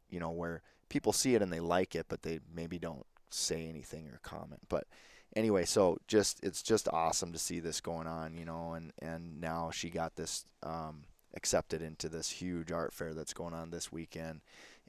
you 0.09 0.19
know, 0.19 0.31
where 0.31 0.61
people 0.89 1.11
see 1.13 1.35
it 1.35 1.41
and 1.41 1.51
they 1.51 1.59
like 1.59 1.95
it, 1.95 2.05
but 2.07 2.23
they 2.23 2.39
maybe 2.53 2.79
don't 2.79 3.05
say 3.29 3.67
anything 3.67 4.07
or 4.07 4.19
comment, 4.23 4.61
but 4.69 4.87
anyway, 5.35 5.65
so 5.65 5.97
just 6.07 6.43
it's 6.43 6.61
just 6.61 6.87
awesome 6.89 7.31
to 7.33 7.39
see 7.39 7.59
this 7.59 7.81
going 7.81 8.07
on, 8.07 8.33
you 8.33 8.45
know, 8.45 8.73
and 8.73 8.91
and 9.01 9.39
now 9.41 9.71
she 9.71 9.89
got 9.89 10.15
this 10.15 10.45
um, 10.63 11.03
accepted 11.35 11.81
into 11.81 12.09
this 12.09 12.29
huge 12.29 12.71
art 12.71 12.93
fair 12.93 13.13
that's 13.13 13.33
going 13.33 13.53
on 13.53 13.69
this 13.69 13.91
weekend, 13.91 14.41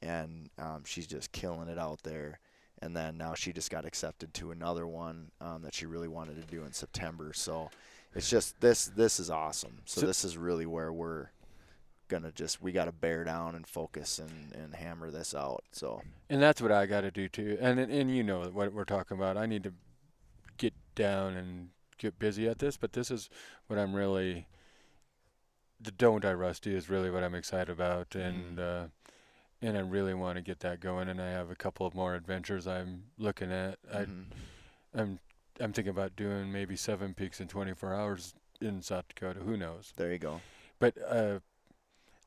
and 0.02 0.50
um, 0.58 0.82
she's 0.84 1.06
just 1.06 1.32
killing 1.32 1.68
it 1.68 1.78
out 1.78 2.02
there. 2.02 2.40
And 2.82 2.94
then 2.94 3.16
now 3.16 3.32
she 3.32 3.54
just 3.54 3.70
got 3.70 3.86
accepted 3.86 4.34
to 4.34 4.50
another 4.50 4.86
one 4.86 5.30
um, 5.40 5.62
that 5.62 5.72
she 5.74 5.86
really 5.86 6.08
wanted 6.08 6.36
to 6.36 6.54
do 6.54 6.62
in 6.64 6.72
September. 6.74 7.32
So 7.32 7.70
it's 8.14 8.28
just 8.28 8.60
this 8.60 8.84
this 8.86 9.18
is 9.18 9.30
awesome. 9.30 9.78
So, 9.86 10.00
So- 10.02 10.06
this 10.06 10.24
is 10.24 10.36
really 10.36 10.66
where 10.66 10.92
we're 10.92 11.28
gonna 12.08 12.30
just 12.30 12.62
we 12.62 12.70
got 12.72 12.84
to 12.84 12.92
bear 12.92 13.24
down 13.24 13.54
and 13.56 13.66
focus 13.66 14.18
and 14.18 14.30
and 14.54 14.74
hammer 14.74 15.10
this 15.10 15.34
out. 15.34 15.64
So 15.72 16.02
And 16.28 16.40
that's 16.42 16.60
what 16.60 16.70
I 16.70 16.84
got 16.86 17.00
to 17.00 17.10
do 17.10 17.28
too. 17.28 17.56
And 17.60 17.80
and- 17.80 18.14
you 18.14 18.22
know 18.22 18.42
what 18.50 18.72
we're 18.74 18.84
talking 18.84 19.16
about. 19.16 19.38
I 19.38 19.46
need 19.46 19.62
to 19.64 19.72
down 20.96 21.36
and 21.36 21.68
get 21.98 22.18
busy 22.18 22.48
at 22.48 22.58
this, 22.58 22.76
but 22.76 22.92
this 22.92 23.10
is 23.10 23.30
what 23.68 23.78
I'm 23.78 23.94
really 23.94 24.48
the 25.80 25.92
Don't 25.92 26.22
Die 26.22 26.32
Rusty 26.32 26.74
is 26.74 26.90
really 26.90 27.10
what 27.10 27.22
I'm 27.22 27.34
excited 27.34 27.70
about 27.70 28.14
and 28.14 28.58
uh 28.58 28.84
and 29.62 29.76
I 29.76 29.80
really 29.80 30.14
want 30.14 30.36
to 30.36 30.42
get 30.42 30.60
that 30.60 30.80
going 30.80 31.08
and 31.08 31.20
I 31.20 31.30
have 31.30 31.50
a 31.50 31.54
couple 31.54 31.86
of 31.86 31.94
more 31.94 32.14
adventures 32.14 32.66
I'm 32.66 33.04
looking 33.18 33.52
at. 33.52 33.78
I 33.92 33.98
mhm. 33.98 34.24
I'm 34.94 35.18
I'm 35.60 35.72
thinking 35.72 35.90
about 35.90 36.16
doing 36.16 36.52
maybe 36.52 36.76
7 36.76 37.14
peaks 37.14 37.40
in 37.40 37.48
24 37.48 37.94
hours 37.94 38.34
in 38.60 38.82
South 38.82 39.04
Dakota, 39.08 39.40
who 39.40 39.56
knows. 39.56 39.92
there 39.96 40.12
you 40.12 40.18
go. 40.18 40.40
But 40.78 40.94
uh 41.08 41.38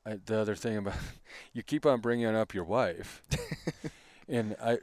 I, 0.05 0.17
the 0.25 0.39
other 0.39 0.55
thing 0.55 0.77
about 0.77 0.95
you 1.53 1.63
keep 1.63 1.85
on 1.85 1.99
bringing 1.99 2.27
up 2.27 2.53
your 2.53 2.63
wife, 2.63 3.21
and 4.29 4.55
I, 4.63 4.77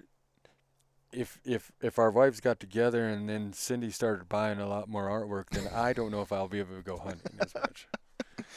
if 1.16 1.38
if 1.44 1.72
if 1.80 1.98
our 1.98 2.10
wives 2.10 2.40
got 2.40 2.60
together 2.60 3.06
and 3.08 3.28
then 3.28 3.52
Cindy 3.52 3.90
started 3.90 4.28
buying 4.28 4.58
a 4.60 4.68
lot 4.68 4.88
more 4.88 5.08
artwork, 5.08 5.50
then 5.50 5.66
I 5.74 5.92
don't 5.92 6.10
know 6.10 6.20
if 6.22 6.30
I'll 6.32 6.48
be 6.48 6.58
able 6.60 6.76
to 6.76 6.82
go 6.82 6.98
hunting 6.98 7.38
as 7.40 7.54
much. 7.54 7.88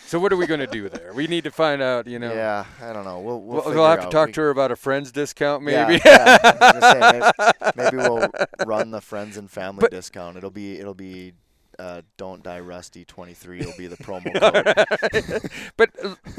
So 0.06 0.20
what 0.20 0.34
are 0.34 0.38
we 0.38 0.46
going 0.46 0.60
to 0.60 0.68
do 0.68 0.90
there? 0.90 1.14
We 1.14 1.28
need 1.28 1.46
to 1.46 1.52
find 1.52 1.82
out. 1.82 2.06
You 2.06 2.20
know, 2.20 2.34
Yeah, 2.34 2.66
I 2.82 2.92
don't 2.94 3.06
know. 3.06 3.20
We'll 3.20 3.42
we'll, 3.42 3.64
we'll, 3.64 3.74
we'll 3.76 3.88
have 3.88 4.02
to 4.02 4.10
talk 4.10 4.28
We- 4.28 4.34
to 4.34 4.42
her 4.42 4.50
about 4.50 4.72
a 4.72 4.76
friend's 4.76 5.12
discount, 5.12 5.64
maybe. 5.64 6.02
yeah, 6.06 6.38
I 6.44 6.52
was 6.52 6.74
gonna 6.74 6.82
say, 6.92 7.32
maybe, 7.56 7.72
maybe 7.76 7.98
we'll 7.98 8.30
run 8.66 8.92
the 8.92 9.02
friends 9.02 9.38
and 9.38 9.50
family 9.50 9.82
But- 9.82 9.92
discount. 9.92 10.36
It'll 10.38 10.52
be 10.52 10.78
it'll 10.80 10.94
be 10.94 11.34
uh, 11.78 12.02
don't 12.18 12.44
die 12.44 12.60
rusty 12.60 13.06
twenty 13.06 13.34
three. 13.34 13.60
It'll 13.62 13.78
be 13.78 13.88
the 13.88 13.98
promo 14.04 14.34
code. 14.38 15.50
but 15.78 15.90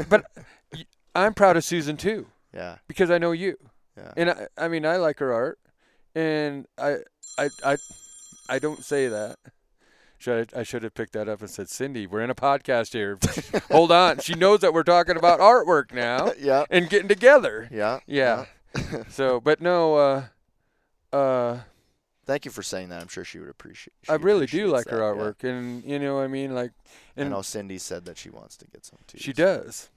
but 0.09 0.25
y- 0.75 0.85
I'm 1.15 1.33
proud 1.35 1.57
of 1.57 1.65
Susan 1.65 1.97
too 1.97 2.27
Yeah, 2.55 2.77
because 2.89 3.11
I 3.11 3.19
know 3.19 3.33
you. 3.33 3.57
yeah. 3.97 4.13
And 4.17 4.31
I, 4.31 4.47
I 4.59 4.69
mean, 4.69 4.85
I 4.85 4.97
like 4.97 5.19
her 5.21 5.33
art, 5.33 5.59
and 6.15 6.67
I, 6.79 6.97
I, 7.39 7.49
I, 7.65 7.77
I 8.49 8.59
don't 8.59 8.85
say 8.85 9.09
that. 9.09 9.39
Should 10.19 10.51
I, 10.55 10.61
I 10.61 10.63
should 10.65 10.83
have 10.83 10.93
picked 10.93 11.15
that 11.15 11.29
up 11.29 11.41
and 11.41 11.49
said, 11.49 11.71
Cindy, 11.71 12.07
we're 12.07 12.21
in 12.21 12.29
a 12.29 12.35
podcast 12.35 12.93
here. 12.93 13.19
Hold 13.71 13.91
on. 13.91 14.19
She 14.19 14.35
knows 14.35 14.61
that 14.61 14.75
we're 14.75 14.83
talking 14.83 15.17
about 15.17 15.41
artwork 15.41 15.95
now 15.95 16.33
yeah, 16.39 16.65
and 16.69 16.91
getting 16.91 17.09
together. 17.09 17.69
yeah, 17.73 18.01
Yeah. 18.07 18.45
So, 19.09 19.41
but 19.41 19.61
no, 19.61 19.97
uh, 19.97 21.17
uh, 21.17 21.61
Thank 22.27 22.45
you 22.45 22.53
for 22.53 22.63
saying 22.63 22.91
that. 22.91 23.03
I'm 23.03 23.09
sure 23.09 23.25
she 23.25 23.41
would 23.41 23.49
appreciate. 23.49 23.95
I 24.09 24.15
really 24.15 24.47
do 24.47 24.69
like 24.69 24.89
her 24.89 24.99
that, 24.99 25.03
yeah. 25.03 25.11
artwork, 25.11 25.43
and 25.43 25.83
you 25.83 25.99
know, 25.99 26.15
what 26.17 26.21
I 26.21 26.29
mean, 26.29 26.55
like, 26.55 26.71
and 27.17 27.27
I 27.27 27.31
know 27.33 27.43
Cindy 27.43 27.79
said 27.79 28.05
that 28.05 28.19
she 28.19 28.31
wants 28.31 28.57
to 28.59 28.67
get 28.69 28.85
some 28.85 29.01
too. 29.09 29.19
she 29.19 29.33
so- 29.33 29.43
does. 29.43 29.89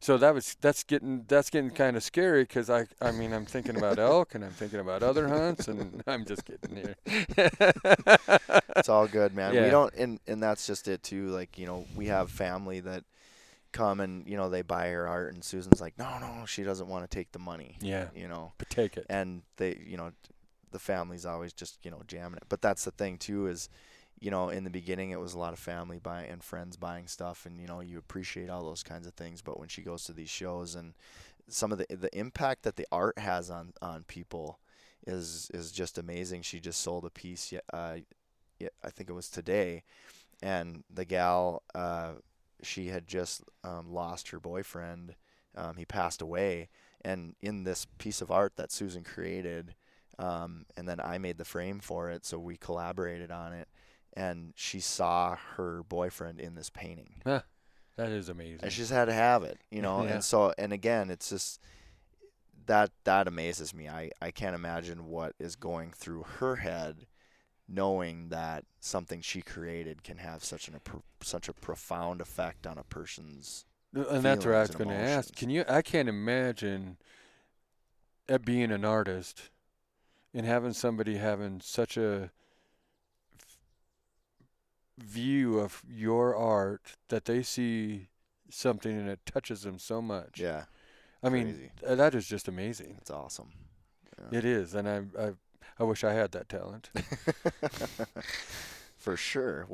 So 0.00 0.18
that 0.18 0.34
was 0.34 0.56
that's 0.60 0.84
getting 0.84 1.24
that's 1.26 1.50
getting 1.50 1.70
kind 1.70 1.96
of 1.96 2.02
scary 2.02 2.42
because 2.42 2.68
I 2.70 2.86
I 3.00 3.10
mean 3.12 3.32
I'm 3.32 3.46
thinking 3.46 3.76
about 3.76 3.98
elk 4.12 4.34
and 4.34 4.44
I'm 4.44 4.50
thinking 4.52 4.80
about 4.80 5.02
other 5.02 5.26
hunts 5.28 5.68
and 5.68 6.02
I'm 6.06 6.24
just 6.24 6.44
getting 6.44 6.76
here. 6.76 6.96
It's 8.76 8.88
all 8.88 9.06
good, 9.06 9.34
man. 9.34 9.54
Yeah. 9.54 9.64
We 9.64 9.70
don't, 9.70 9.94
and 9.94 10.20
and 10.26 10.42
that's 10.42 10.66
just 10.66 10.88
it 10.88 11.02
too. 11.02 11.28
Like 11.28 11.58
you 11.58 11.66
know, 11.66 11.86
we 11.94 12.06
have 12.06 12.30
family 12.30 12.80
that 12.80 13.04
come 13.72 14.00
and 14.00 14.26
you 14.28 14.36
know 14.36 14.48
they 14.48 14.62
buy 14.62 14.88
her 14.90 15.06
art, 15.08 15.34
and 15.34 15.42
Susan's 15.44 15.80
like, 15.80 15.98
no, 15.98 16.18
no, 16.18 16.44
she 16.46 16.62
doesn't 16.62 16.88
want 16.88 17.08
to 17.08 17.14
take 17.14 17.32
the 17.32 17.38
money. 17.38 17.76
yeah, 17.80 18.08
You 18.14 18.28
know, 18.28 18.52
but 18.58 18.68
take 18.70 18.96
it. 18.96 19.06
and 19.08 19.42
they 19.56 19.78
you 19.86 19.96
know 19.96 20.12
the 20.72 20.78
family's 20.78 21.24
always 21.24 21.52
just 21.52 21.78
you 21.84 21.90
know 21.90 22.02
jamming 22.06 22.36
it 22.36 22.42
but 22.48 22.60
that's 22.60 22.84
the 22.84 22.90
thing 22.90 23.16
too 23.16 23.46
is 23.46 23.68
you 24.20 24.30
know 24.30 24.48
in 24.48 24.64
the 24.64 24.70
beginning 24.70 25.10
it 25.10 25.20
was 25.20 25.34
a 25.34 25.38
lot 25.38 25.52
of 25.52 25.58
family 25.58 25.98
buying 25.98 26.30
and 26.30 26.42
friends 26.42 26.76
buying 26.76 27.06
stuff 27.06 27.46
and 27.46 27.60
you 27.60 27.66
know 27.66 27.80
you 27.80 27.98
appreciate 27.98 28.50
all 28.50 28.64
those 28.64 28.82
kinds 28.82 29.06
of 29.06 29.14
things 29.14 29.42
but 29.42 29.58
when 29.58 29.68
she 29.68 29.82
goes 29.82 30.04
to 30.04 30.12
these 30.12 30.30
shows 30.30 30.74
and 30.74 30.94
some 31.48 31.72
of 31.72 31.78
the 31.78 31.86
the 31.94 32.16
impact 32.16 32.62
that 32.62 32.76
the 32.76 32.86
art 32.90 33.18
has 33.18 33.50
on 33.50 33.72
on 33.82 34.04
people 34.04 34.58
is 35.06 35.50
is 35.54 35.70
just 35.70 35.98
amazing 35.98 36.42
she 36.42 36.58
just 36.60 36.80
sold 36.80 37.04
a 37.04 37.10
piece 37.10 37.52
uh 37.72 37.96
I 38.82 38.88
think 38.88 39.10
it 39.10 39.12
was 39.12 39.28
today 39.28 39.82
and 40.42 40.82
the 40.92 41.04
gal 41.04 41.62
uh 41.74 42.12
she 42.62 42.88
had 42.88 43.06
just 43.06 43.42
um, 43.64 43.92
lost 43.92 44.30
her 44.30 44.40
boyfriend 44.40 45.14
um, 45.54 45.76
he 45.76 45.84
passed 45.84 46.22
away 46.22 46.70
and 47.06 47.36
in 47.40 47.62
this 47.62 47.86
piece 47.98 48.20
of 48.20 48.32
art 48.32 48.56
that 48.56 48.72
Susan 48.72 49.04
created, 49.04 49.76
um, 50.18 50.66
and 50.76 50.88
then 50.88 50.98
I 51.00 51.18
made 51.18 51.38
the 51.38 51.44
frame 51.44 51.78
for 51.78 52.10
it, 52.10 52.26
so 52.26 52.36
we 52.36 52.56
collaborated 52.56 53.30
on 53.30 53.52
it. 53.52 53.68
And 54.16 54.54
she 54.56 54.80
saw 54.80 55.36
her 55.56 55.82
boyfriend 55.82 56.40
in 56.40 56.54
this 56.54 56.70
painting, 56.70 57.20
That 57.24 57.44
is 57.98 58.28
amazing. 58.30 58.60
and 58.62 58.72
she 58.72 58.78
just 58.78 58.90
had 58.92 59.04
to 59.06 59.12
have 59.12 59.42
it, 59.44 59.58
you 59.70 59.82
know. 59.82 60.02
Yeah. 60.04 60.14
And 60.14 60.24
so, 60.24 60.54
and 60.56 60.72
again, 60.72 61.10
it's 61.10 61.28
just, 61.28 61.60
that 62.64 62.90
that 63.04 63.28
amazes 63.28 63.72
me. 63.74 63.88
I 63.88 64.10
I 64.20 64.30
can't 64.30 64.54
imagine 64.54 65.06
what 65.06 65.34
is 65.38 65.54
going 65.54 65.92
through 65.92 66.24
her 66.38 66.56
head, 66.56 67.06
knowing 67.68 68.30
that 68.30 68.64
something 68.80 69.20
she 69.20 69.40
created 69.42 70.02
can 70.02 70.16
have 70.18 70.42
such 70.42 70.66
an 70.68 70.74
a 70.76 71.24
such 71.24 71.48
a 71.48 71.52
profound 71.52 72.20
effect 72.20 72.66
on 72.66 72.76
a 72.78 72.84
person's. 72.84 73.66
and 73.94 74.22
that's 74.22 74.44
what 74.46 74.54
I 74.54 74.60
was 74.62 74.70
going 74.70 74.88
to 74.90 74.96
ask. 74.96 75.34
Can 75.36 75.50
you? 75.50 75.64
I 75.68 75.82
can't 75.82 76.08
imagine 76.08 76.96
uh, 78.28 78.38
being 78.38 78.72
an 78.72 78.84
artist 78.84 79.50
and 80.34 80.44
having 80.46 80.72
somebody 80.72 81.18
having 81.18 81.60
such 81.60 81.96
a 81.96 82.30
view 84.98 85.58
of 85.60 85.82
your 85.88 86.34
art 86.36 86.96
that 87.08 87.24
they 87.26 87.42
see 87.42 88.08
something 88.50 88.90
and 88.98 89.08
it 89.08 89.20
touches 89.26 89.62
them 89.62 89.78
so 89.78 90.00
much. 90.00 90.38
Yeah, 90.40 90.64
I 91.22 91.28
mean, 91.28 91.70
crazy. 91.80 91.96
that 91.96 92.14
is 92.14 92.26
just 92.26 92.48
amazing. 92.48 92.96
it's 93.00 93.10
awesome. 93.10 93.52
Yeah. 94.32 94.38
It 94.38 94.44
is, 94.44 94.74
and 94.74 94.88
I, 94.88 95.02
I, 95.22 95.32
I 95.78 95.84
wish 95.84 96.02
I 96.04 96.12
had 96.12 96.32
that 96.32 96.48
talent. 96.48 96.88
For 98.96 99.16
sure. 99.16 99.68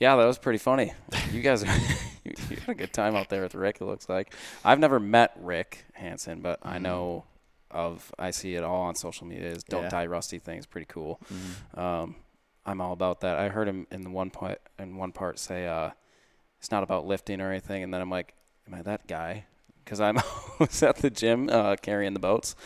Yeah, 0.00 0.16
that 0.16 0.24
was 0.24 0.38
pretty 0.38 0.58
funny. 0.58 0.92
You 1.32 1.40
guys, 1.42 1.62
you 1.62 2.32
you 2.50 2.56
had 2.56 2.68
a 2.70 2.74
good 2.74 2.92
time 2.92 3.14
out 3.14 3.28
there 3.28 3.42
with 3.42 3.54
Rick. 3.54 3.78
It 3.80 3.84
looks 3.84 4.08
like 4.08 4.34
I've 4.64 4.80
never 4.80 4.98
met 4.98 5.32
Rick 5.40 5.84
Hanson, 5.92 6.40
but 6.40 6.58
I 6.62 6.78
Mhm. 6.78 6.82
know 6.82 7.24
of. 7.70 8.12
I 8.18 8.30
see 8.32 8.54
it 8.56 8.64
all 8.64 8.82
on 8.82 8.96
social 8.96 9.26
media. 9.26 9.50
Is 9.50 9.62
don't 9.64 9.84
Yeah. 9.84 9.88
die 9.90 10.06
rusty 10.06 10.38
thing 10.38 10.54
thing's 10.56 10.66
pretty 10.66 10.86
cool. 10.86 11.20
Mhm. 11.32 11.78
Um, 11.78 12.16
I'm 12.66 12.80
all 12.80 12.92
about 12.92 13.20
that. 13.20 13.38
I 13.38 13.48
heard 13.48 13.68
him 13.68 13.86
in 13.90 14.02
the 14.02 14.10
one 14.10 14.30
part 14.30 14.60
in 14.78 14.96
one 14.96 15.12
part 15.12 15.38
say, 15.38 15.66
uh, 15.66 15.90
"It's 16.58 16.70
not 16.70 16.82
about 16.82 17.06
lifting 17.06 17.40
or 17.40 17.50
anything," 17.50 17.82
and 17.82 17.92
then 17.92 18.00
I'm 18.00 18.10
like, 18.10 18.34
"Am 18.66 18.74
I 18.74 18.82
that 18.82 19.06
guy?" 19.06 19.44
Because 19.84 20.00
I'm 20.00 20.16
always 20.60 20.82
at 20.82 20.96
the 20.96 21.10
gym 21.10 21.50
uh, 21.50 21.76
carrying 21.76 22.14
the 22.14 22.20
boats. 22.20 22.56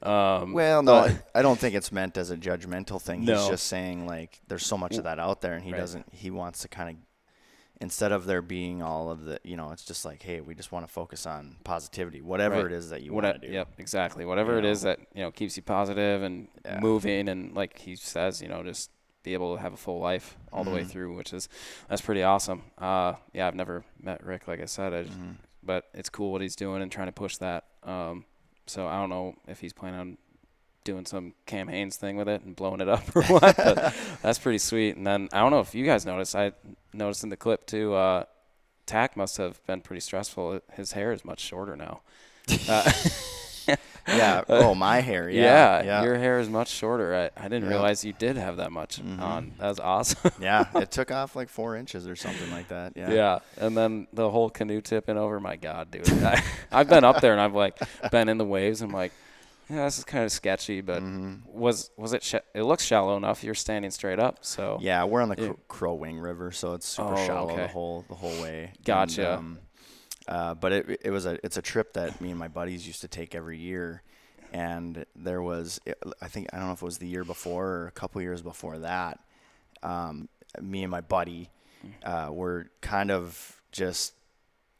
Um, 0.00 0.52
Well, 0.52 0.82
no, 0.82 1.02
but- 1.08 1.28
I- 1.34 1.42
don't 1.42 1.58
think 1.58 1.74
it's 1.74 1.90
meant 1.90 2.16
as 2.16 2.30
a 2.30 2.36
judgmental 2.36 3.02
thing. 3.02 3.20
He's 3.20 3.30
No. 3.30 3.48
just 3.50 3.66
saying 3.66 4.06
like 4.06 4.40
there's 4.46 4.64
so 4.64 4.78
much 4.78 4.96
of 4.96 5.02
that 5.04 5.18
out 5.18 5.40
there, 5.40 5.54
and 5.54 5.64
he 5.64 5.72
Right. 5.72 5.78
doesn't. 5.78 6.06
He 6.12 6.30
wants 6.30 6.62
to 6.62 6.68
kind 6.68 6.90
of 6.90 6.96
instead 7.80 8.10
of 8.10 8.26
there 8.26 8.42
being 8.42 8.82
all 8.82 9.08
of 9.08 9.24
the, 9.24 9.38
you 9.44 9.56
know, 9.56 9.70
it's 9.70 9.84
just 9.84 10.04
like, 10.04 10.20
hey, 10.20 10.40
we 10.40 10.52
just 10.52 10.72
want 10.72 10.84
to 10.84 10.92
focus 10.92 11.26
on 11.26 11.54
positivity, 11.62 12.20
whatever 12.20 12.56
Right. 12.56 12.66
it 12.66 12.72
is 12.72 12.90
that 12.90 13.02
you 13.02 13.12
What 13.12 13.22
want 13.22 13.40
to 13.40 13.46
do. 13.46 13.54
Yep, 13.54 13.68
exactly. 13.78 14.24
Whatever 14.24 14.54
You 14.54 14.58
it 14.58 14.64
is 14.64 14.82
know? 14.84 14.90
that 14.90 15.00
you 15.14 15.22
know 15.22 15.30
keeps 15.30 15.56
you 15.56 15.62
positive 15.62 16.22
and 16.24 16.48
Yeah. 16.64 16.80
moving, 16.80 17.28
and 17.28 17.54
like 17.54 17.78
he 17.78 17.94
says, 17.96 18.40
you 18.42 18.48
know, 18.48 18.62
just 18.64 18.90
be 19.28 19.34
able 19.34 19.54
to 19.56 19.60
have 19.62 19.72
a 19.74 19.76
full 19.76 20.00
life 20.00 20.36
all 20.52 20.64
the 20.64 20.70
way 20.70 20.82
Mhm. 20.82 20.90
through, 20.90 21.14
which 21.16 21.32
is 21.32 21.48
that's 21.88 22.00
pretty 22.02 22.22
awesome. 22.22 22.62
Uh, 22.78 23.14
yeah, 23.34 23.46
I've 23.46 23.54
never 23.54 23.84
met 24.00 24.24
Rick, 24.24 24.48
like 24.48 24.60
I 24.60 24.64
said, 24.66 24.94
I 24.94 25.02
just, 25.02 25.18
Mhm. 25.18 25.36
but 25.62 25.84
it's 25.92 26.08
cool 26.08 26.32
what 26.32 26.40
he's 26.40 26.56
doing 26.56 26.80
and 26.82 26.90
trying 26.90 27.08
to 27.08 27.12
push 27.12 27.36
that. 27.38 27.64
Um, 27.82 28.24
so 28.66 28.86
I 28.86 28.94
don't 29.00 29.10
know 29.10 29.34
if 29.46 29.60
he's 29.60 29.72
planning 29.72 30.00
on 30.00 30.18
doing 30.84 31.04
some 31.04 31.34
Cam 31.44 31.68
Hanes 31.68 31.96
thing 31.96 32.16
with 32.16 32.28
it 32.28 32.40
and 32.42 32.56
blowing 32.56 32.80
it 32.80 32.88
up 32.88 33.02
or 33.16 33.22
what, 33.24 33.56
but 33.56 33.94
that's 34.22 34.38
pretty 34.38 34.58
sweet. 34.58 34.96
And 34.96 35.06
then 35.06 35.28
I 35.32 35.40
don't 35.40 35.50
know 35.50 35.60
if 35.60 35.74
you 35.74 35.84
guys 35.84 36.06
noticed, 36.06 36.34
I 36.34 36.52
noticed 36.94 37.22
in 37.22 37.28
the 37.28 37.36
clip 37.36 37.66
too. 37.66 37.92
Uh, 37.94 38.24
TAC 38.86 39.14
must 39.16 39.36
have 39.36 39.64
been 39.66 39.82
pretty 39.82 40.00
stressful. 40.00 40.60
His 40.72 40.92
hair 40.92 41.12
is 41.12 41.24
much 41.24 41.40
shorter 41.40 41.76
now. 41.76 42.00
Uh, 42.68 42.90
Yeah. 44.08 44.42
Oh, 44.48 44.74
my 44.74 45.00
hair. 45.00 45.28
Yeah. 45.28 45.82
yeah, 45.82 46.02
your 46.02 46.16
hair 46.16 46.38
is 46.40 46.48
much 46.48 46.68
shorter. 46.68 47.14
I, 47.36 47.44
I 47.44 47.48
didn't 47.48 47.64
Yeah. 47.64 47.68
realize 47.76 48.04
you 48.04 48.14
did 48.14 48.36
have 48.38 48.56
that 48.56 48.72
much 48.72 49.02
Mhm. 49.02 49.20
on. 49.20 49.52
That 49.58 49.68
was 49.68 49.78
awesome. 49.80 50.32
yeah. 50.40 50.64
It 50.76 50.90
took 50.90 51.10
off 51.10 51.36
like 51.36 51.50
four 51.50 51.76
inches 51.76 52.06
or 52.08 52.16
something 52.16 52.50
like 52.50 52.68
that. 52.68 52.94
Yeah. 52.96 53.10
yeah. 53.10 53.38
and 53.58 53.76
then 53.76 54.06
the 54.14 54.30
whole 54.30 54.48
canoe 54.48 54.80
tipping 54.80 55.18
over. 55.18 55.38
My 55.40 55.56
God, 55.56 55.90
dude, 55.90 56.08
I, 56.22 56.42
I've 56.72 56.88
been 56.88 57.04
up 57.04 57.20
there 57.20 57.32
and 57.32 57.40
I've 57.40 57.54
like 57.54 57.76
been 58.10 58.30
in 58.30 58.38
the 58.38 58.46
waves. 58.46 58.80
I'm 58.80 58.92
like, 58.92 59.12
yeah, 59.68 59.84
this 59.84 59.98
is 59.98 60.04
kind 60.04 60.24
of 60.24 60.32
sketchy, 60.32 60.80
but 60.80 61.02
Mhm. 61.02 61.44
was 61.44 61.90
was 61.98 62.14
it? 62.14 62.22
Sh- 62.22 62.36
it 62.54 62.62
looks 62.62 62.84
shallow 62.86 63.18
enough. 63.18 63.44
You're 63.44 63.54
standing 63.54 63.90
straight 63.90 64.18
up, 64.18 64.38
so 64.40 64.78
Yeah, 64.80 65.04
we're 65.04 65.20
on 65.20 65.28
the 65.28 65.36
Yeah. 65.38 65.46
Cro- 65.48 65.58
Crow 65.68 65.94
Wing 65.94 66.18
River, 66.18 66.50
so 66.50 66.72
it's 66.72 66.86
super 66.88 67.12
Oh, 67.12 67.26
shallow 67.26 67.52
okay. 67.52 67.62
the 67.62 67.68
whole 67.68 68.06
the 68.08 68.14
whole 68.14 68.40
way. 68.40 68.70
And, 68.74 68.84
Gotcha. 68.86 69.34
um, 69.36 69.58
uh, 70.28 70.54
but 70.54 70.72
it 70.72 71.00
it 71.04 71.10
was 71.10 71.26
a 71.26 71.38
it's 71.44 71.56
a 71.56 71.62
trip 71.62 71.94
that 71.94 72.20
me 72.20 72.30
and 72.30 72.38
my 72.38 72.48
buddies 72.48 72.86
used 72.86 73.00
to 73.00 73.08
take 73.08 73.34
every 73.34 73.58
year, 73.58 74.02
and 74.52 75.04
there 75.16 75.42
was 75.42 75.80
I 76.22 76.28
think 76.28 76.48
I 76.52 76.58
don't 76.58 76.66
know 76.68 76.72
if 76.74 76.82
it 76.82 76.84
was 76.84 76.98
the 76.98 77.08
year 77.08 77.24
before 77.24 77.66
or 77.66 77.86
a 77.88 77.92
couple 77.92 78.20
years 78.22 78.42
before 78.42 78.78
that. 78.80 79.18
Um, 79.82 80.28
me 80.60 80.82
and 80.82 80.90
my 80.90 81.00
buddy 81.00 81.50
uh, 82.04 82.28
were 82.32 82.68
kind 82.80 83.10
of 83.10 83.60
just 83.72 84.14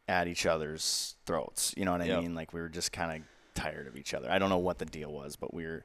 at 0.09 0.27
each 0.29 0.47
other's 0.47 1.15
throats. 1.27 1.75
You 1.77 1.85
know 1.85 1.93
what 1.93 2.01
I 2.03 2.07
Yep. 2.07 2.23
mean? 2.23 2.35
Like 2.35 2.53
we 2.53 2.61
were 2.61 2.69
just 2.71 2.93
kind 2.93 3.21
of 3.23 3.29
tired 3.55 3.87
of 3.87 3.97
each 3.97 4.15
other. 4.15 4.31
I 4.31 4.39
don't 4.39 4.49
know 4.51 4.59
what 4.59 4.79
the 4.79 4.85
deal 4.87 5.13
was, 5.13 5.37
but 5.37 5.53
we 5.55 5.65
were 5.67 5.85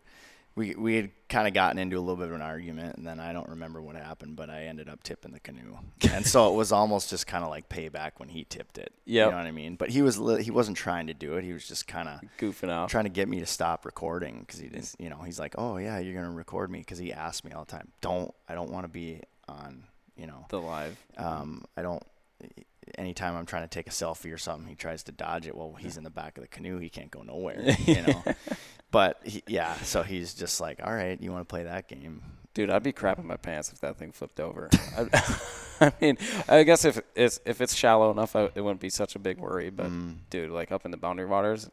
we 0.56 0.76
we 0.76 0.96
had 0.96 1.10
kind 1.30 1.48
of 1.48 1.54
gotten 1.56 1.80
into 1.80 1.98
a 1.98 2.00
little 2.02 2.16
bit 2.16 2.28
of 2.28 2.36
an 2.36 2.42
argument, 2.42 2.98
and 2.98 3.08
then 3.08 3.20
I 3.20 3.34
don't 3.34 3.50
remember 3.50 3.82
what 3.82 3.96
happened, 3.96 4.36
but 4.36 4.50
I 4.52 4.66
ended 4.66 4.88
up 4.88 5.02
tipping 5.04 5.32
the 5.32 5.40
canoe, 5.40 5.78
and 6.12 6.26
so 6.26 6.52
it 6.54 6.56
was 6.56 6.72
almost 6.72 7.10
just 7.10 7.26
kind 7.26 7.44
of 7.44 7.50
like 7.50 7.70
payback 7.70 8.12
when 8.18 8.30
he 8.30 8.44
tipped 8.44 8.78
it. 8.78 8.94
Yeah, 9.06 9.26
You 9.26 9.32
know 9.32 9.38
what 9.38 9.48
I 9.48 9.52
mean? 9.52 9.76
But 9.76 9.90
he 9.90 10.02
was 10.04 10.20
li- 10.20 10.44
he 10.44 10.52
wasn't 10.52 10.78
trying 10.78 11.08
to 11.08 11.14
do 11.16 11.36
it. 11.38 11.44
He 11.44 11.54
was 11.54 11.68
just 11.68 11.88
kind 11.88 12.08
of 12.08 12.20
goofing 12.40 12.70
out. 12.70 12.90
trying 12.90 13.06
to 13.06 13.10
get 13.10 13.28
me 13.28 13.40
to 13.40 13.46
stop 13.48 13.84
recording 13.86 14.42
because 14.42 14.60
he 14.60 14.68
didn't. 14.68 14.94
You 15.00 15.10
know, 15.10 15.22
he's 15.24 15.40
like, 15.40 15.56
"Oh 15.58 15.78
yeah, 15.78 15.98
you're 16.00 16.14
gonna 16.14 16.32
record 16.32 16.70
me," 16.70 16.80
because 16.80 17.00
he 17.00 17.12
asked 17.12 17.44
me 17.46 17.52
all 17.52 17.66
the 17.66 17.72
time. 17.72 17.88
Don't 18.02 18.34
I 18.48 18.54
don't 18.54 18.70
want 18.70 18.84
to 18.84 18.90
be 18.90 19.22
on. 19.48 19.86
You 20.16 20.28
know, 20.28 20.46
the 20.50 20.62
live. 20.62 20.96
um, 21.18 21.66
I 21.76 21.82
don't. 21.82 22.04
Anytime 22.98 23.36
I'm 23.36 23.46
trying 23.46 23.64
to 23.64 23.70
take 23.70 23.88
a 23.88 23.92
selfie 23.92 24.32
or 24.34 24.38
something, 24.38 24.68
he 24.68 24.76
tries 24.76 25.04
to 25.04 25.12
dodge 25.14 25.48
it. 25.48 25.56
Well, 25.56 25.74
he's 25.80 25.96
in 25.98 26.04
the 26.04 26.10
back 26.12 26.38
of 26.38 26.44
the 26.44 26.48
canoe; 26.50 26.78
he 26.80 26.90
can't 26.90 27.10
go 27.10 27.22
nowhere. 27.24 27.76
You 27.88 28.02
know. 28.04 28.24
But 28.94 29.20
he, 29.26 29.44
yeah, 29.48 29.74
so 29.76 30.04
he's 30.04 30.34
just 30.34 30.62
like, 30.62 30.80
all 30.82 30.94
right, 30.94 31.20
you 31.22 31.32
want 31.34 31.42
to 31.42 31.52
play 31.52 31.64
that 31.64 31.90
game? 31.90 32.22
Dude, 32.54 32.70
I'd 32.70 32.84
be 32.84 32.94
crapping 32.94 33.26
my 33.26 33.36
pants 33.38 33.74
if 33.74 33.82
that 33.82 33.98
thing 33.98 34.12
flipped 34.14 34.40
over. 34.40 34.70
I, 34.98 35.36
I 35.88 35.92
mean, 36.00 36.18
I 36.48 36.64
guess 36.64 36.86
if 36.86 37.02
it's 37.16 37.40
if 37.46 37.60
it's 37.60 37.74
shallow 37.76 38.12
enough, 38.12 38.36
I, 38.36 38.44
it 38.56 38.62
wouldn't 38.62 38.80
be 38.80 38.90
such 38.92 39.16
a 39.16 39.20
big 39.20 39.40
worry. 39.40 39.70
But 39.72 39.88
Mm. 39.88 40.18
dude, 40.30 40.52
like 40.52 40.72
up 40.72 40.86
in 40.86 40.92
the 40.92 40.98
boundary 40.98 41.26
waters, 41.26 41.70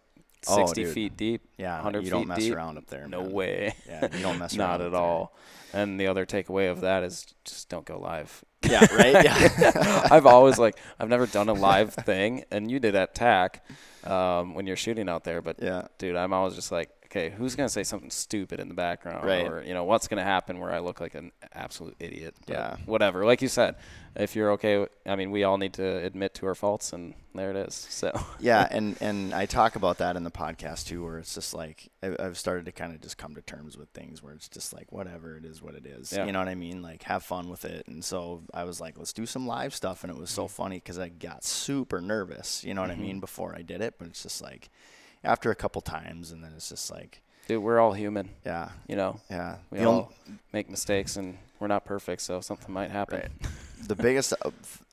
Oh, 0.48 0.56
sixty 0.56 0.85
dude. 0.85 0.94
feet 0.94 1.16
deep, 1.18 1.42
Yeah, 1.59 1.74
100 1.74 1.98
feet 1.98 2.04
deep, 2.04 2.06
you 2.06 2.11
don't 2.18 2.28
mess 2.28 2.38
deep, 2.38 2.54
around 2.54 2.78
up 2.78 2.87
there. 2.87 3.06
no 3.06 3.20
man. 3.20 3.33
way. 3.33 3.74
Yeah, 3.87 4.09
you 4.16 4.22
don't 4.22 4.38
mess 4.38 4.56
around. 4.59 4.68
Not 4.70 4.80
at 4.80 4.92
there. 4.92 5.00
all. 5.00 5.37
And 5.74 6.00
the 6.00 6.06
other 6.06 6.24
takeaway 6.24 6.70
of 6.70 6.80
that 6.80 7.02
is 7.02 7.26
just 7.44 7.68
don't 7.68 7.85
go 7.85 7.98
live. 8.00 8.42
Yeah, 8.66 8.87
right. 8.94 9.22
Yeah. 9.24 10.09
I've 10.11 10.24
always 10.24 10.59
like 10.59 10.76
I've 10.98 11.11
never 11.11 11.26
done 11.26 11.50
a 11.50 11.52
live 11.52 11.92
thing, 11.92 12.44
and 12.50 12.70
you 12.70 12.80
did 12.80 12.94
at 12.94 13.14
TAC 13.14 13.62
um, 14.04 14.54
when 14.54 14.66
you're 14.66 14.76
shooting 14.76 15.11
out 15.11 15.24
there. 15.24 15.42
But 15.42 15.56
yeah. 15.62 15.88
dude, 15.98 16.16
I'm 16.16 16.33
always 16.33 16.54
just 16.54 16.72
like, 16.72 16.88
okay, 17.11 17.31
who's 17.31 17.57
gonna 17.57 17.68
say 17.68 17.83
something 17.83 18.11
stupid 18.11 18.61
in 18.61 18.68
the 18.68 18.75
background, 18.75 19.25
Right. 19.27 19.46
or 19.46 19.62
you 19.62 19.75
know, 19.75 19.85
what's 19.85 20.07
gonna 20.09 20.23
happen 20.25 20.59
where 20.59 20.73
I 20.73 20.79
look 20.79 21.01
like 21.01 21.14
an 21.14 21.33
absolute 21.53 21.96
idiot? 21.99 22.35
But 22.46 22.53
Yeah. 22.55 22.77
whatever. 22.87 23.25
Like 23.27 23.42
you 23.42 23.49
said, 23.49 23.75
if 24.16 24.35
you're 24.37 24.53
okay, 24.53 24.87
I 25.07 25.16
mean, 25.16 25.31
we 25.31 25.44
all 25.44 25.59
need 25.59 25.75
to 25.75 25.99
admit 26.05 26.35
to 26.35 26.46
our 26.46 26.55
faults, 26.55 26.92
and 26.92 27.14
there 27.35 27.51
it 27.51 27.57
is. 27.57 27.75
So 27.75 28.12
yeah, 28.40 28.66
and 28.70 28.96
and 29.01 29.35
I 29.35 29.46
talk 29.46 29.77
about 29.77 29.99
that 29.99 30.16
in 30.16 30.23
the 30.25 30.31
podcast 30.31 30.87
too, 30.87 31.05
where 31.05 31.18
it's 31.18 31.35
just 31.35 31.53
like 31.55 31.90
I've 32.03 32.38
started 32.38 32.64
to 32.66 32.73
kind 32.73 32.92
of 32.94 33.01
just 33.01 33.18
come 33.18 33.35
to 33.35 33.42
terms 33.42 33.77
with 33.77 33.88
things 33.90 34.23
where 34.23 34.33
it's 34.33 34.49
just 34.49 34.73
like 34.73 34.90
whatever 34.92 35.37
it 35.37 35.44
is, 35.44 35.61
what 35.61 35.75
it 35.75 35.87
is. 35.87 36.12
Yeah. 36.12 36.27
You 36.27 36.33
know 36.33 36.38
what 36.38 36.49
I 36.49 36.55
mean? 36.55 36.81
Like 36.83 37.03
have 37.05 37.23
fun 37.25 37.49
with 37.49 37.64
it. 37.64 37.87
And 37.88 38.05
so 38.05 38.42
I 38.55 38.64
was 38.64 38.81
like, 38.81 38.96
let's 38.99 39.12
do 39.12 39.27
some 39.27 39.46
live 39.46 39.75
stuff, 39.75 40.05
and 40.05 40.12
it 40.12 40.18
was 40.18 40.31
so 40.31 40.44
Mm-hmm. 40.44 40.53
funny 40.62 40.77
because 40.77 40.99
I 40.99 41.09
got 41.09 41.44
super 41.44 42.01
nervous. 42.01 42.62
You 42.64 42.75
know 42.75 42.81
what 42.83 42.90
Mhm. 42.90 42.94
I 42.94 42.96
mean? 42.96 43.20
Before 43.20 43.55
I 43.57 43.62
did 43.62 43.81
it, 43.81 43.94
but 43.99 44.07
it's 44.09 44.23
just 44.23 44.40
like 44.42 44.70
after 45.24 45.50
a 45.50 45.54
couple 45.54 45.80
times, 45.83 46.30
and 46.30 46.42
then 46.42 46.52
it's 46.56 46.68
just 46.68 46.90
like, 46.90 47.22
dude, 47.48 47.62
we're 47.62 47.78
all 47.78 47.92
human. 47.92 48.30
yeah, 48.44 48.70
You 48.88 48.96
know, 48.96 49.20
yeah. 49.30 49.56
we 49.70 49.78
The 49.78 49.85
all 49.85 50.12
make 50.52 50.70
mistakes, 50.70 51.16
and 51.16 51.37
we're 51.59 51.68
not 51.68 51.85
perfect, 51.85 52.22
so 52.22 52.40
something 52.40 52.72
might 52.72 52.90
happen. 52.90 53.20
Right. 53.20 53.50
the 53.88 53.94
biggest 53.96 54.33
uh, 54.44 54.50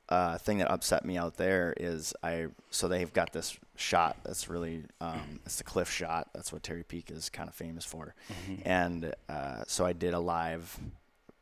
uh, 0.09 0.37
thing 0.37 0.57
that 0.59 0.71
upset 0.71 1.03
me 1.05 1.17
out 1.17 1.35
there 1.37 1.73
is 1.77 2.13
I 2.23 2.47
so 2.71 2.87
they've 2.87 3.11
got 3.11 3.33
this 3.33 3.57
shot 3.75 4.15
that's 4.23 4.47
really 4.49 4.83
um, 5.01 5.39
it's 5.45 5.57
the 5.57 5.63
cliff 5.65 5.91
shot 5.91 6.29
that's 6.33 6.51
what 6.53 6.63
Terry 6.63 6.83
Peak 6.83 7.11
is 7.11 7.29
kind 7.29 7.49
of 7.49 7.53
famous 7.55 7.83
for 7.83 8.15
Mhm. 8.49 8.61
and 8.65 9.13
uh, 9.27 9.63
so 9.67 9.85
I 9.85 9.91
did 9.93 10.13
a 10.13 10.19
live 10.19 10.79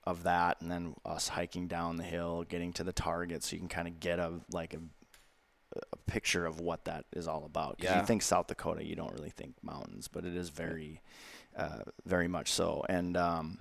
of 0.05 0.23
that 0.23 0.59
and 0.61 0.69
then 0.71 0.95
us 1.05 1.27
hiking 1.29 1.67
down 1.67 1.97
the 1.97 2.03
hill 2.03 2.43
getting 2.49 2.73
to 2.73 2.83
the 2.83 2.91
target 2.91 3.43
so 3.43 3.53
you 3.55 3.59
can 3.59 3.69
kind 3.69 3.87
of 3.87 3.99
get 3.99 4.17
a 4.19 4.31
like 4.51 4.73
a, 4.73 4.79
a 5.93 5.97
picture 6.07 6.45
of 6.45 6.59
what 6.59 6.85
that 6.85 7.05
is 7.13 7.27
all 7.27 7.43
about 7.45 7.77
'Cause 7.79 7.85
Yeah. 7.85 7.99
you 7.99 8.05
think 8.05 8.21
South 8.21 8.47
Dakota 8.47 8.83
you 8.85 8.95
don't 8.95 9.13
really 9.13 9.29
think 9.31 9.55
mountains 9.61 10.07
but 10.07 10.23
it 10.25 10.35
is 10.35 10.49
very 10.49 11.01
uh, 11.55 11.79
very 12.05 12.27
much 12.27 12.51
so 12.51 12.83
and 12.89 13.15
um, 13.17 13.59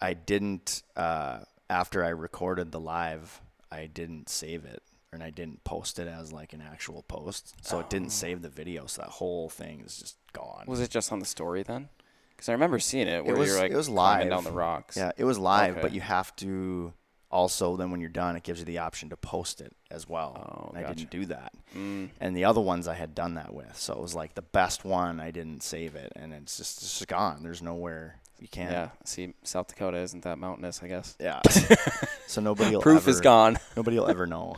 I 0.00 0.14
didn't 0.14 0.82
uh, 0.96 1.40
after 1.70 2.04
I 2.04 2.08
recorded 2.08 2.72
the 2.72 2.80
live, 2.80 3.40
I 3.70 3.86
didn't 3.86 4.28
save 4.28 4.64
it 4.64 4.82
and 5.12 5.22
I 5.22 5.30
didn't 5.30 5.62
post 5.64 5.98
it 5.98 6.08
as 6.08 6.32
like 6.32 6.52
an 6.52 6.60
actual 6.62 7.02
post, 7.02 7.54
so 7.62 7.78
it 7.78 7.86
Oh. 7.86 7.88
didn't 7.88 8.10
save 8.10 8.42
the 8.42 8.48
video. 8.48 8.86
So 8.86 9.02
that 9.02 9.10
whole 9.10 9.48
thing 9.48 9.80
is 9.82 9.98
just 9.98 10.16
gone. 10.32 10.64
Was 10.66 10.80
it 10.80 10.90
just 10.90 11.12
on 11.12 11.18
the 11.18 11.26
story 11.26 11.62
then? 11.62 11.88
Because 12.30 12.48
I 12.48 12.52
remember 12.52 12.78
seeing 12.78 13.08
it 13.08 13.24
where 13.24 13.36
was- 13.36 13.48
you're 13.50 13.58
like 13.58 13.72
it 13.72 13.76
was 13.76 13.88
live. 13.88 14.28
down 14.28 14.44
the 14.44 14.52
rocks. 14.52 14.96
Yeah, 14.96 15.12
it 15.16 15.24
was 15.24 15.38
live, 15.38 15.80
but 15.80 15.92
you 15.92 16.00
have 16.00 16.34
to 16.36 16.92
also 17.32 17.76
then 17.76 17.90
when 17.90 18.00
you're 18.00 18.10
done, 18.10 18.36
it 18.36 18.42
gives 18.42 18.60
you 18.60 18.66
the 18.66 18.78
option 18.78 19.08
to 19.10 19.16
post 19.16 19.60
it 19.60 19.74
as 19.90 20.08
well. 20.08 20.68
Oh, 20.70 20.76
and 20.76 20.86
I 20.86 20.92
didn't 20.92 21.10
do 21.10 21.26
that. 21.26 21.52
Mm. 21.76 22.10
And 22.20 22.36
the 22.36 22.44
other 22.44 22.60
ones 22.60 22.86
I 22.86 22.94
had 22.94 23.14
done 23.14 23.34
that 23.34 23.52
with, 23.54 23.76
so 23.76 23.94
it 23.94 24.00
was 24.00 24.14
like 24.14 24.34
the 24.34 24.42
best 24.42 24.84
one. 24.84 25.18
I 25.20 25.30
didn't 25.30 25.62
save 25.62 25.94
it, 25.94 26.12
and 26.14 26.32
it's 26.32 26.56
just 26.58 26.82
it's 26.82 26.98
just 26.98 27.08
gone. 27.08 27.42
There's 27.42 27.62
nowhere 27.62 28.16
you 28.38 28.48
can't. 28.48 28.72
Yeah. 28.72 28.88
See, 29.04 29.34
South 29.44 29.68
Dakota 29.68 29.98
isn't 29.98 30.24
that 30.24 30.36
mountainous, 30.36 30.82
I 30.82 30.88
guess. 30.88 31.16
Yeah. 31.20 31.40
so 32.26 32.40
nobody 32.40 32.74
will 32.74 32.82
Proof 32.82 33.02
ever, 33.02 33.10
is 33.10 33.20
gone. 33.20 33.56
Nobody 33.76 33.98
will 33.98 34.08
ever 34.08 34.26
know. 34.26 34.56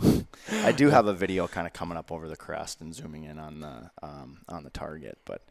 I 0.51 0.73
do 0.73 0.89
have 0.89 1.07
a 1.07 1.13
video 1.13 1.47
kind 1.47 1.67
of 1.67 1.75
coming 1.75 1.99
up 1.99 2.11
over 2.11 2.27
the 2.29 2.37
crest 2.37 2.81
and 2.81 2.95
zooming 2.95 3.25
in 3.25 3.39
on 3.39 3.61
the 3.61 3.91
um, 4.03 4.39
on 4.49 4.65
the 4.65 4.71
target, 4.71 5.19
but 5.27 5.43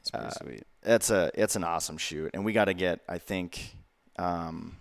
It's 0.00 0.10
pretty 0.10 0.26
Uh, 0.26 0.30
sweet. 0.30 0.62
it's 0.84 1.10
a 1.10 1.30
it's 1.34 1.56
an 1.56 1.64
awesome 1.64 1.98
shoot, 1.98 2.30
and 2.34 2.44
we 2.44 2.52
got 2.52 2.66
to 2.66 2.74
get. 2.74 3.00
I 3.08 3.18
think 3.18 3.74
um, 4.16 4.76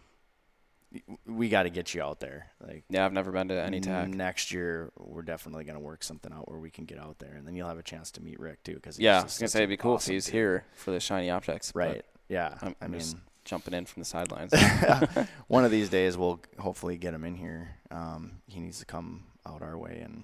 we 1.25 1.49
got 1.49 1.63
to 1.63 1.69
get 1.69 1.93
you 1.93 2.01
out 2.01 2.19
there. 2.19 2.47
Like 2.65 2.84
Yeah, 2.89 3.06
I've 3.06 3.13
never 3.13 3.32
been 3.32 3.47
to 3.49 3.62
any 3.62 3.80
TAC. 3.80 4.10
next 4.10 4.51
year, 4.51 4.91
we're 4.97 5.21
definitely 5.21 5.63
gonna 5.63 5.80
work 5.80 6.04
something 6.04 6.32
out 6.34 6.49
where 6.49 6.60
we 6.60 6.69
can 6.69 6.86
get 6.86 6.99
out 6.99 7.19
there, 7.19 7.34
and 7.36 7.47
then 7.47 7.56
you'll 7.56 7.67
have 7.69 7.77
a 7.80 7.84
chance 7.84 8.12
to 8.12 8.21
meet 8.21 8.39
Rick 8.39 8.63
too. 8.63 8.75
Because 8.75 8.99
Yeah, 8.99 9.19
I 9.19 9.23
was 9.23 9.38
gonna 9.38 9.47
say 9.47 9.60
it'd 9.60 9.69
be 9.69 9.77
cool 9.77 9.95
if 9.95 10.06
he's 10.06 10.25
was 10.25 10.27
here 10.27 10.65
for 10.73 10.91
the 10.91 10.99
shiny 10.99 11.30
objects. 11.30 11.71
Right. 11.73 12.04
Yeah. 12.27 12.56
I'm, 12.62 12.75
I 12.82 12.88
mean, 12.88 12.99
just 12.99 13.15
jumping 13.45 13.73
in 13.73 13.86
from 13.86 14.01
the 14.01 14.06
sidelines. 14.06 14.54
one 15.47 15.65
of 15.65 15.71
these 15.71 15.89
days 15.89 16.17
we'll 16.17 16.41
hopefully 16.60 16.97
get 16.97 17.13
him 17.13 17.23
in 17.23 17.36
here. 17.36 17.69
Um, 17.89 18.41
he 18.47 18.60
needs 18.60 18.80
to 18.80 18.86
come 18.86 19.23
out 19.45 19.62
our 19.62 19.77
way 19.77 20.01
and 20.04 20.23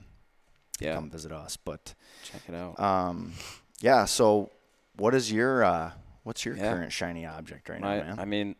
yeah, 0.80 0.96
come 0.96 1.10
visit 1.10 1.32
us. 1.32 1.58
But 1.58 1.94
check 2.24 2.42
it 2.48 2.54
out. 2.56 2.80
um, 2.80 3.34
yeah. 3.80 4.06
So, 4.06 4.52
what 4.98 5.16
is 5.16 5.32
your 5.32 5.64
uh, 5.64 5.92
what's 6.24 6.46
your 6.46 6.56
Yeah. 6.56 6.72
current 6.74 6.92
shiny 6.92 7.26
object 7.26 7.70
right 7.70 7.80
My, 7.82 7.98
now, 8.00 8.04
man? 8.04 8.20
I 8.20 8.26
mean, 8.26 8.56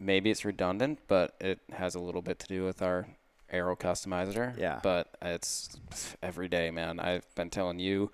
maybe 0.00 0.30
it's 0.30 0.44
redundant, 0.44 0.98
but 1.06 1.34
it 1.40 1.60
has 1.72 1.94
a 1.94 2.00
little 2.00 2.22
bit 2.22 2.38
to 2.40 2.46
do 2.48 2.64
with 2.64 2.82
our 2.82 3.06
arrow 3.52 3.76
customizer. 3.76 4.56
Yeah. 4.58 4.80
But 4.82 5.08
it's 5.22 5.78
every 6.22 6.48
day, 6.48 6.70
man. 6.70 6.98
I've 6.98 7.32
been 7.34 7.50
telling 7.50 7.78
you, 7.78 8.10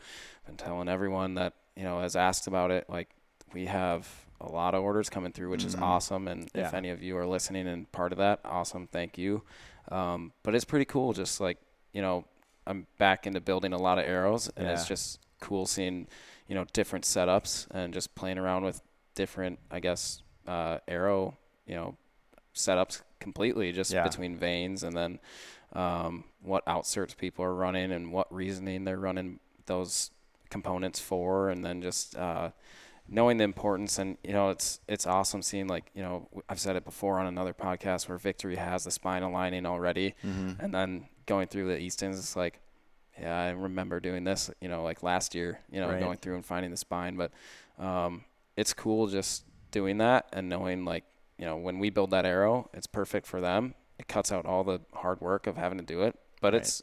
been 0.47 0.57
telling 0.57 0.89
everyone 0.89 1.35
that 1.37 1.55
you 1.77 1.85
know 1.85 2.01
has 2.01 2.17
asked 2.17 2.47
about 2.47 2.71
it. 2.71 2.89
Like 2.91 3.09
we 3.55 3.67
have 3.67 4.09
a 4.41 4.51
lot 4.51 4.75
of 4.75 4.83
orders 4.83 5.09
coming 5.09 5.33
through, 5.33 5.49
which 5.51 5.65
is 5.65 5.75
Mhm. 5.77 5.83
awesome. 5.83 6.29
And 6.29 6.51
if 6.55 6.75
any 6.75 6.91
of 6.91 7.03
you 7.03 7.17
are 7.17 7.27
listening 7.27 7.67
and 7.67 7.91
part 7.93 8.13
of 8.13 8.19
that, 8.19 8.41
awesome. 8.45 8.87
Thank 8.89 9.17
you. 9.17 9.43
Um, 9.91 10.33
but 10.43 10.55
it's 10.55 10.65
pretty 10.65 10.85
cool. 10.85 11.13
Just 11.13 11.41
like 11.41 11.59
you 11.93 12.03
know, 12.03 12.25
I'm 12.67 12.87
back 12.99 13.27
into 13.27 13.41
building 13.41 13.73
a 13.73 13.79
lot 13.79 13.99
of 13.99 14.05
arrows, 14.05 14.51
and 14.57 14.67
it's 14.69 14.87
just 14.89 15.21
cool 15.41 15.67
seeing 15.67 16.09
you 16.49 16.55
know 16.55 16.65
different 16.73 17.05
setups 17.05 17.67
and 17.71 17.93
just 17.95 18.15
playing 18.15 18.39
around 18.39 18.65
with 18.65 18.83
different, 19.15 19.59
I 19.71 19.81
guess, 19.81 20.23
uh, 20.47 20.79
arrow, 20.89 21.37
you 21.67 21.75
know, 21.75 21.97
setups 22.55 23.03
completely 23.21 23.73
just 23.73 23.93
Yeah. 23.93 24.05
between 24.05 24.37
vanes 24.37 24.83
and 24.83 24.97
then 24.97 25.19
um, 25.73 26.25
what 26.43 26.65
outserts 26.67 27.17
people 27.17 27.45
are 27.45 27.55
running 27.55 27.93
and 27.93 28.13
what 28.13 28.33
reasoning 28.33 28.85
they're 28.85 28.99
running 28.99 29.41
those 29.67 30.11
components 30.49 31.01
for, 31.01 31.51
and 31.51 31.65
then 31.65 31.83
just 31.83 32.17
uh, 32.17 32.51
knowing 33.09 33.37
the 33.37 33.45
importance. 33.45 33.99
And 33.99 34.17
you 34.23 34.33
know, 34.33 34.51
it's 34.51 34.81
it's 34.89 35.07
awesome 35.07 35.43
seeing 35.43 35.67
like 35.67 35.91
you 35.95 36.03
know 36.03 36.29
I've 36.49 36.61
said 36.61 36.77
it 36.77 36.85
before 36.85 37.19
on 37.19 37.27
another 37.27 37.53
podcast 37.53 38.09
where 38.09 38.17
Victory 38.17 38.57
has 38.57 38.85
the 38.85 38.91
spine 38.91 39.23
aligning 39.23 39.67
already, 39.67 40.15
mm-hmm. 40.25 40.53
and 40.61 40.73
then 40.73 41.09
going 41.27 41.49
through 41.49 41.67
the 41.67 41.79
Eastons, 41.79 42.19
it's 42.21 42.37
like, 42.37 42.61
yeah, 43.21 43.37
I 43.37 43.51
remember 43.51 43.99
doing 43.99 44.23
this, 44.23 44.49
you 44.61 44.69
know, 44.69 44.85
like 44.85 45.03
last 45.03 45.35
year, 45.35 45.59
you 45.71 45.81
know, 45.81 45.89
Right. 45.91 45.99
going 46.01 46.19
through 46.19 46.37
and 46.37 46.45
finding 46.47 46.71
the 46.71 46.77
spine. 46.77 47.17
But 47.17 47.33
um, 47.85 48.25
it's 48.57 48.73
cool 48.73 49.09
just 49.09 49.43
doing 49.73 49.99
that 49.99 50.29
and 50.33 50.49
knowing, 50.49 50.85
like, 50.85 51.03
you 51.39 51.45
know, 51.45 51.57
when 51.57 51.79
we 51.79 51.91
build 51.91 52.11
that 52.11 52.25
arrow, 52.27 52.71
it's 52.73 52.87
perfect 52.87 53.27
for 53.27 53.41
them. 53.41 53.75
It 53.99 54.09
cuts 54.09 54.31
out 54.33 54.47
all 54.47 54.65
the 54.65 54.81
hard 54.95 55.21
work 55.21 55.47
of 55.47 55.57
having 55.57 55.79
to 55.79 55.85
do 55.85 56.03
it. 56.03 56.19
But 56.41 56.53
Right. 56.53 56.63
it's 56.63 56.83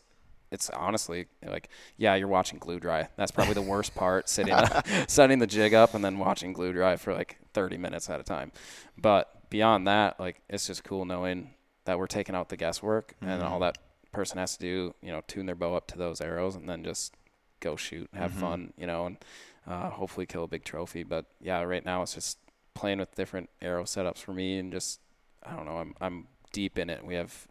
it's 0.51 0.69
honestly 0.69 1.25
like, 1.43 1.67
yeah, 1.97 2.13
you're 2.13 2.27
watching 2.27 2.59
glue 2.59 2.79
dry. 2.79 3.07
That's 3.15 3.31
probably 3.31 3.55
the 3.55 3.63
worst 3.63 3.95
part, 3.95 4.29
sitting 4.35 4.55
setting 5.07 5.39
the 5.39 5.47
jig 5.47 5.73
up 5.73 5.95
and 5.95 6.05
then 6.05 6.19
watching 6.19 6.53
glue 6.53 6.71
dry 6.73 6.95
for 6.95 7.13
like 7.13 7.37
30 7.53 7.77
minutes 7.77 8.07
at 8.09 8.19
a 8.19 8.23
time. 8.23 8.51
But 8.97 9.49
beyond 9.49 9.87
that, 9.87 10.19
like, 10.19 10.41
it's 10.49 10.67
just 10.67 10.83
cool 10.83 11.05
knowing 11.05 11.55
that 11.85 11.97
we're 11.97 12.07
taking 12.07 12.35
out 12.35 12.49
the 12.49 12.57
guesswork 12.57 13.15
and 13.21 13.41
Mhm. 13.41 13.49
all 13.49 13.59
that 13.61 13.77
person 14.11 14.37
has 14.37 14.53
to 14.57 14.59
do, 14.59 14.93
you 15.01 15.11
know, 15.11 15.21
tune 15.27 15.47
their 15.47 15.55
bow 15.55 15.73
up 15.75 15.87
to 15.87 15.97
those 15.97 16.21
arrows 16.21 16.55
and 16.55 16.69
then 16.69 16.83
just 16.83 17.15
go 17.59 17.75
shoot, 17.75 18.07
have 18.13 18.31
Mhm. 18.31 18.35
fun, 18.39 18.73
you 18.77 18.85
know, 18.85 19.07
and 19.07 19.17
uh, 19.65 19.89
hopefully 19.89 20.25
kill 20.27 20.43
a 20.43 20.47
big 20.47 20.63
trophy. 20.63 21.01
But 21.03 21.25
yeah, 21.41 21.61
right 21.63 21.83
now 21.83 22.03
it's 22.03 22.13
just 22.13 22.37
playing 22.73 22.99
with 22.99 23.13
different 23.15 23.49
arrow 23.61 23.83
setups 23.83 24.17
for 24.19 24.33
me 24.33 24.57
and 24.57 24.71
just 24.71 24.99
I 25.43 25.55
don't 25.55 25.65
know, 25.65 25.77
I'm 25.77 25.93
I'm 26.01 26.27
deep 26.51 26.77
in 26.77 26.89
it. 26.89 27.05
We 27.05 27.15
have 27.15 27.47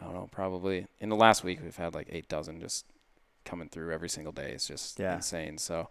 I 0.00 0.04
don't 0.04 0.14
know, 0.14 0.28
probably 0.32 0.86
in 1.00 1.08
the 1.08 1.16
last 1.16 1.44
week 1.44 1.60
we've 1.62 1.76
had 1.76 1.94
like 1.94 2.08
eight 2.10 2.28
dozen 2.28 2.60
just 2.60 2.86
coming 3.44 3.68
through 3.68 3.92
every 3.92 4.08
single 4.08 4.32
day. 4.32 4.52
It's 4.52 4.66
just 4.68 4.98
Yeah. 4.98 5.16
insane. 5.16 5.58
So 5.58 5.88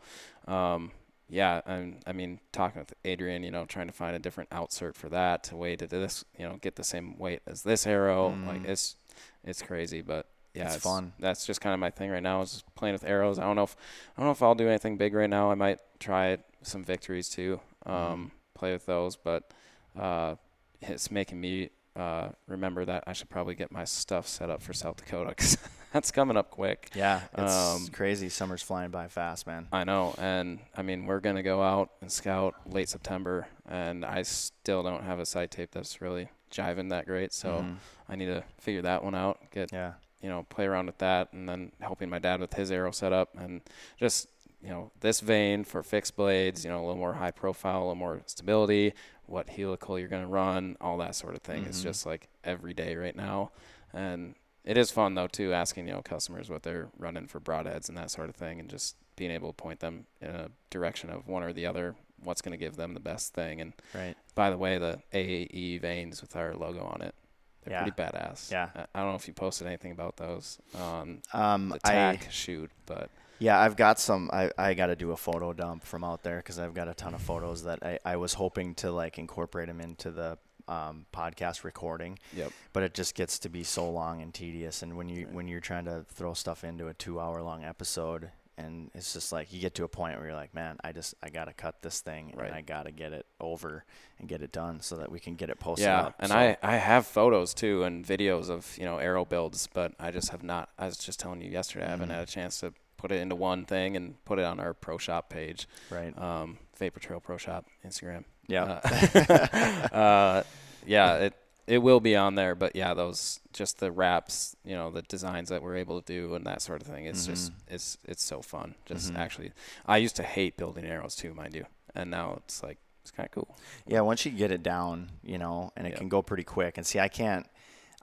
um 0.47 0.91
yeah, 1.29 1.61
and 1.65 2.01
I 2.05 2.11
mean 2.11 2.39
talking 2.51 2.79
with 2.81 2.93
Adrian, 3.05 3.43
you 3.43 3.51
know, 3.51 3.65
trying 3.65 3.87
to 3.87 3.93
find 3.93 4.15
a 4.15 4.19
different 4.19 4.49
outsert 4.49 4.95
for 4.95 5.07
that 5.09 5.43
to 5.45 5.55
weight 5.55 5.79
to 5.79 5.87
this, 5.87 6.25
you 6.37 6.45
know, 6.47 6.57
get 6.61 6.75
the 6.75 6.83
same 6.83 7.17
weight 7.17 7.41
as 7.47 7.63
this 7.63 7.87
arrow. 7.87 8.35
Like 8.45 8.63
Mm. 8.63 8.69
it's 8.69 8.95
it's 9.43 9.61
crazy, 9.61 10.01
but 10.01 10.27
yeah, 10.53 10.73
It's 10.73 10.83
fun. 10.83 11.13
That's 11.19 11.45
just 11.45 11.61
kind 11.61 11.73
of 11.73 11.79
my 11.79 11.89
thing 11.89 12.09
right 12.11 12.21
now 12.21 12.41
is 12.41 12.63
playing 12.75 12.93
with 12.93 13.05
arrows. 13.05 13.39
I 13.39 13.43
don't 13.43 13.55
know 13.55 13.63
if 13.63 13.75
I 14.17 14.19
don't 14.19 14.27
know 14.27 14.31
if 14.33 14.43
I'll 14.43 14.55
do 14.55 14.67
anything 14.67 14.97
big 14.97 15.13
right 15.13 15.29
now. 15.29 15.49
I 15.51 15.55
might 15.55 15.79
try 15.99 16.37
some 16.63 16.83
victories 16.83 17.29
too. 17.29 17.61
Um, 17.85 17.93
Mm-hmm. 17.95 18.25
Play 18.61 18.73
with 18.73 18.85
those, 18.85 19.15
but 19.15 19.51
uh, 19.99 20.35
it's 20.81 21.09
making 21.09 21.41
me 21.41 21.71
uh, 21.95 22.29
remember 22.47 22.85
that 22.85 23.03
I 23.07 23.13
should 23.13 23.27
probably 23.31 23.55
get 23.55 23.71
my 23.71 23.85
stuff 23.85 24.27
set 24.27 24.51
up 24.51 24.61
for 24.61 24.71
South 24.71 24.97
Dakota 24.97 25.29
because 25.35 25.57
that's 25.91 26.11
coming 26.11 26.37
up 26.37 26.51
quick. 26.51 26.91
Yeah, 26.93 27.21
it's 27.35 27.51
Um, 27.51 27.87
crazy. 27.91 28.29
Summer's 28.29 28.61
flying 28.61 28.91
by 28.91 29.07
fast, 29.07 29.47
man. 29.47 29.67
I 29.71 29.83
know, 29.83 30.13
and 30.19 30.59
I 30.77 30.83
mean 30.83 31.07
we're 31.07 31.21
gonna 31.21 31.41
go 31.41 31.63
out 31.63 31.89
and 32.01 32.11
scout 32.11 32.53
late 32.67 32.87
September, 32.87 33.47
and 33.67 34.05
I 34.05 34.21
still 34.21 34.83
don't 34.83 35.03
have 35.05 35.17
a 35.17 35.25
sight 35.25 35.49
tape 35.49 35.71
that's 35.71 36.01
really 36.01 36.29
jiving 36.51 36.91
that 36.91 37.07
great. 37.07 37.33
So 37.33 37.63
Mhm. 37.63 37.77
I 38.07 38.15
need 38.15 38.27
to 38.27 38.43
figure 38.59 38.83
that 38.83 39.03
one 39.03 39.15
out. 39.15 39.39
Get 39.49 39.73
yeah, 39.73 39.93
you 40.21 40.29
know, 40.29 40.45
play 40.49 40.65
around 40.67 40.85
with 40.85 40.99
that 40.99 41.33
and 41.33 41.49
then 41.49 41.71
helping 41.79 42.11
my 42.11 42.19
dad 42.19 42.39
with 42.41 42.53
his 42.53 42.71
arrow 42.71 42.91
setup 42.91 43.35
and 43.35 43.61
just, 43.97 44.27
you 44.63 44.69
know, 44.69 44.91
this 44.99 45.19
vane 45.21 45.63
for 45.63 45.81
fixed 45.83 46.15
blades, 46.15 46.63
you 46.63 46.69
know, 46.71 46.77
a 46.79 46.85
little 46.85 46.95
more 46.97 47.13
high 47.13 47.31
profile, 47.31 47.77
a 47.79 47.83
little 47.83 47.95
more 47.95 48.21
stability, 48.25 48.93
what 49.25 49.49
helical 49.49 49.97
you're 49.97 50.07
going 50.07 50.21
to 50.23 50.27
run, 50.27 50.77
all 50.81 50.97
that 50.97 51.15
sort 51.15 51.33
of 51.35 51.41
thing. 51.41 51.65
It's 51.65 51.79
Mhm. 51.79 51.83
just 51.83 52.05
like 52.05 52.27
every 52.43 52.73
day 52.73 52.95
right 52.95 53.15
now. 53.15 53.51
And 53.93 54.35
it 54.63 54.77
is 54.77 54.91
fun 54.91 55.15
though 55.15 55.27
too, 55.27 55.53
asking, 55.53 55.87
you 55.87 55.93
know, 55.93 56.01
customers 56.01 56.49
what 56.49 56.63
they're 56.63 56.89
running 56.97 57.27
for 57.27 57.39
broadheads 57.39 57.89
and 57.89 57.97
that 57.97 58.11
sort 58.11 58.29
of 58.29 58.35
thing 58.35 58.59
and 58.59 58.69
just 58.69 58.95
being 59.15 59.31
able 59.31 59.49
to 59.49 59.53
point 59.53 59.79
them 59.79 60.05
in 60.21 60.29
a 60.29 60.49
direction 60.69 61.09
of 61.09 61.27
one 61.27 61.43
or 61.43 61.53
the 61.53 61.65
other, 61.65 61.95
what's 62.23 62.41
going 62.41 62.51
to 62.51 62.57
give 62.57 62.75
them 62.75 62.93
the 62.93 62.99
best 62.99 63.33
thing. 63.33 63.59
And 63.61 63.73
right. 63.95 64.15
by 64.35 64.49
the 64.51 64.57
way, 64.57 64.77
the 64.77 65.01
AAE 65.13 65.79
vanes 65.79 66.21
with 66.21 66.35
our 66.35 66.53
logo 66.55 66.83
on 66.83 67.01
it, 67.01 67.15
they're 67.63 67.73
Yeah. 67.73 67.81
pretty 67.83 67.95
badass. 67.99 68.51
Yeah. 68.51 68.69
I- 68.75 68.85
I 68.93 68.99
don't 69.01 69.09
know 69.09 69.15
if 69.15 69.27
you 69.27 69.33
posted 69.33 69.65
anything 69.67 69.91
about 69.91 70.17
those 70.17 70.59
on 70.75 71.21
Um, 71.33 71.69
the 71.69 71.79
I 71.83 72.17
shoot, 72.29 72.69
but 72.85 73.09
yeah, 73.41 73.59
I've 73.59 73.75
got 73.75 73.99
some. 73.99 74.29
I 74.31 74.51
I 74.57 74.73
got 74.75 74.87
to 74.87 74.95
do 74.95 75.11
a 75.11 75.17
photo 75.17 75.51
dump 75.53 75.83
from 75.83 76.03
out 76.03 76.23
there 76.23 76.37
because 76.37 76.59
I've 76.59 76.73
got 76.73 76.87
a 76.87 76.93
ton 76.93 77.13
of 77.13 77.21
photos 77.21 77.63
that 77.63 77.79
I 77.83 77.99
I 78.05 78.15
was 78.17 78.33
hoping 78.35 78.75
to 78.75 78.91
like 78.91 79.17
incorporate 79.17 79.67
them 79.67 79.81
into 79.81 80.11
the 80.11 80.37
um, 80.67 81.05
podcast 81.11 81.63
recording. 81.63 82.19
Yep. 82.33 82.51
But 82.71 82.83
it 82.83 82.93
just 82.93 83.15
gets 83.15 83.39
to 83.39 83.49
be 83.49 83.63
so 83.63 83.89
long 83.89 84.21
and 84.21 84.33
tedious, 84.33 84.83
and 84.83 84.95
when 84.95 85.09
you 85.09 85.27
when 85.31 85.47
you're 85.47 85.59
trying 85.59 85.85
to 85.85 86.05
throw 86.13 86.33
stuff 86.33 86.63
into 86.63 86.87
a 86.87 86.93
two 86.93 87.19
hour 87.19 87.41
long 87.41 87.63
episode. 87.65 88.29
And 88.57 88.91
it's 88.93 89.13
just 89.13 89.31
like 89.31 89.51
you 89.51 89.59
get 89.59 89.73
to 89.75 89.85
a 89.85 89.87
point 89.87 90.17
where 90.17 90.27
you're 90.27 90.35
like, 90.35 90.53
man, 90.53 90.75
I 90.83 90.91
just 90.91 91.15
I 91.23 91.29
gotta 91.29 91.53
cut 91.53 91.81
this 91.81 92.01
thing 92.01 92.33
Right. 92.35 92.47
and 92.47 92.55
I 92.55 92.61
gotta 92.61 92.91
get 92.91 93.11
it 93.11 93.25
over 93.39 93.85
and 94.19 94.27
get 94.29 94.43
it 94.43 94.51
done 94.51 94.81
so 94.81 94.97
that 94.97 95.09
we 95.11 95.19
can 95.19 95.33
get 95.35 95.49
it 95.49 95.57
posted 95.57 95.85
yeah, 95.87 96.01
up. 96.01 96.15
and 96.19 96.29
So- 96.29 96.35
I 96.37 96.57
I 96.61 96.75
have 96.75 97.07
photos 97.07 97.55
too 97.55 97.83
and 97.83 98.05
videos 98.05 98.49
of 98.51 98.77
you 98.77 98.85
know 98.85 98.97
arrow 98.97 99.25
builds, 99.25 99.67
but 99.73 99.93
I 99.99 100.11
just 100.11 100.29
have 100.29 100.43
not. 100.43 100.69
I 100.77 100.85
was 100.85 100.97
just 100.97 101.19
telling 101.19 101.41
you 101.41 101.49
yesterday, 101.49 101.85
I 101.87 101.89
haven't 101.89 102.09
Mhm. 102.09 102.13
had 102.15 102.23
a 102.23 102.31
chance 102.31 102.59
to 102.59 102.73
put 103.01 103.11
it 103.11 103.19
into 103.19 103.35
one 103.35 103.65
thing 103.65 103.95
and 103.97 104.23
put 104.25 104.37
it 104.37 104.45
on 104.45 104.59
our 104.59 104.73
pro 104.75 104.97
shop 104.99 105.27
page, 105.29 105.67
right. 105.89 106.15
um, 106.21 106.59
Vapor 106.77 106.99
Trail 106.99 107.19
Pro 107.19 107.37
Shop 107.37 107.65
Instagram. 107.85 108.25
Yeah. 108.47 108.63
Uh, 108.83 109.87
uh, 109.95 110.43
yeah, 110.85 111.15
it 111.17 111.33
it 111.67 111.77
will 111.79 111.99
be 111.99 112.15
on 112.15 112.35
there, 112.35 112.53
but 112.55 112.75
yeah, 112.75 112.93
those 112.93 113.39
just 113.53 113.79
the 113.79 113.91
wraps, 113.91 114.55
you 114.65 114.75
know, 114.75 114.91
the 114.91 115.01
designs 115.03 115.49
that 115.49 115.61
we're 115.63 115.77
able 115.77 116.01
to 116.01 116.05
do 116.05 116.35
and 116.35 116.45
that 116.45 116.61
sort 116.61 116.81
of 116.81 116.87
thing. 116.87 117.05
It's 117.05 117.25
just 117.25 117.51
it's 117.67 117.97
it's 118.05 118.23
so 118.23 118.41
fun. 118.41 118.75
Just 118.85 119.13
Mhm. 119.13 119.17
actually, 119.17 119.51
I 119.85 119.97
used 119.97 120.15
to 120.17 120.23
hate 120.23 120.57
building 120.57 120.85
arrows 120.85 121.15
too, 121.15 121.33
mind 121.33 121.55
you, 121.55 121.65
and 121.95 122.11
now 122.11 122.33
it's 122.45 122.61
like 122.61 122.77
it's 123.01 123.11
kind 123.11 123.25
of 123.27 123.31
cool. 123.31 123.55
Yeah, 123.87 124.01
once 124.01 124.25
you 124.25 124.31
get 124.31 124.51
it 124.51 124.61
down, 124.63 125.09
you 125.23 125.37
know, 125.39 125.71
and 125.75 125.87
it 125.87 125.91
Yep. 125.91 125.99
can 125.99 126.09
go 126.09 126.21
pretty 126.21 126.43
quick. 126.43 126.77
And 126.77 126.85
see, 126.85 126.99
I 126.99 127.07
can't, 127.07 127.47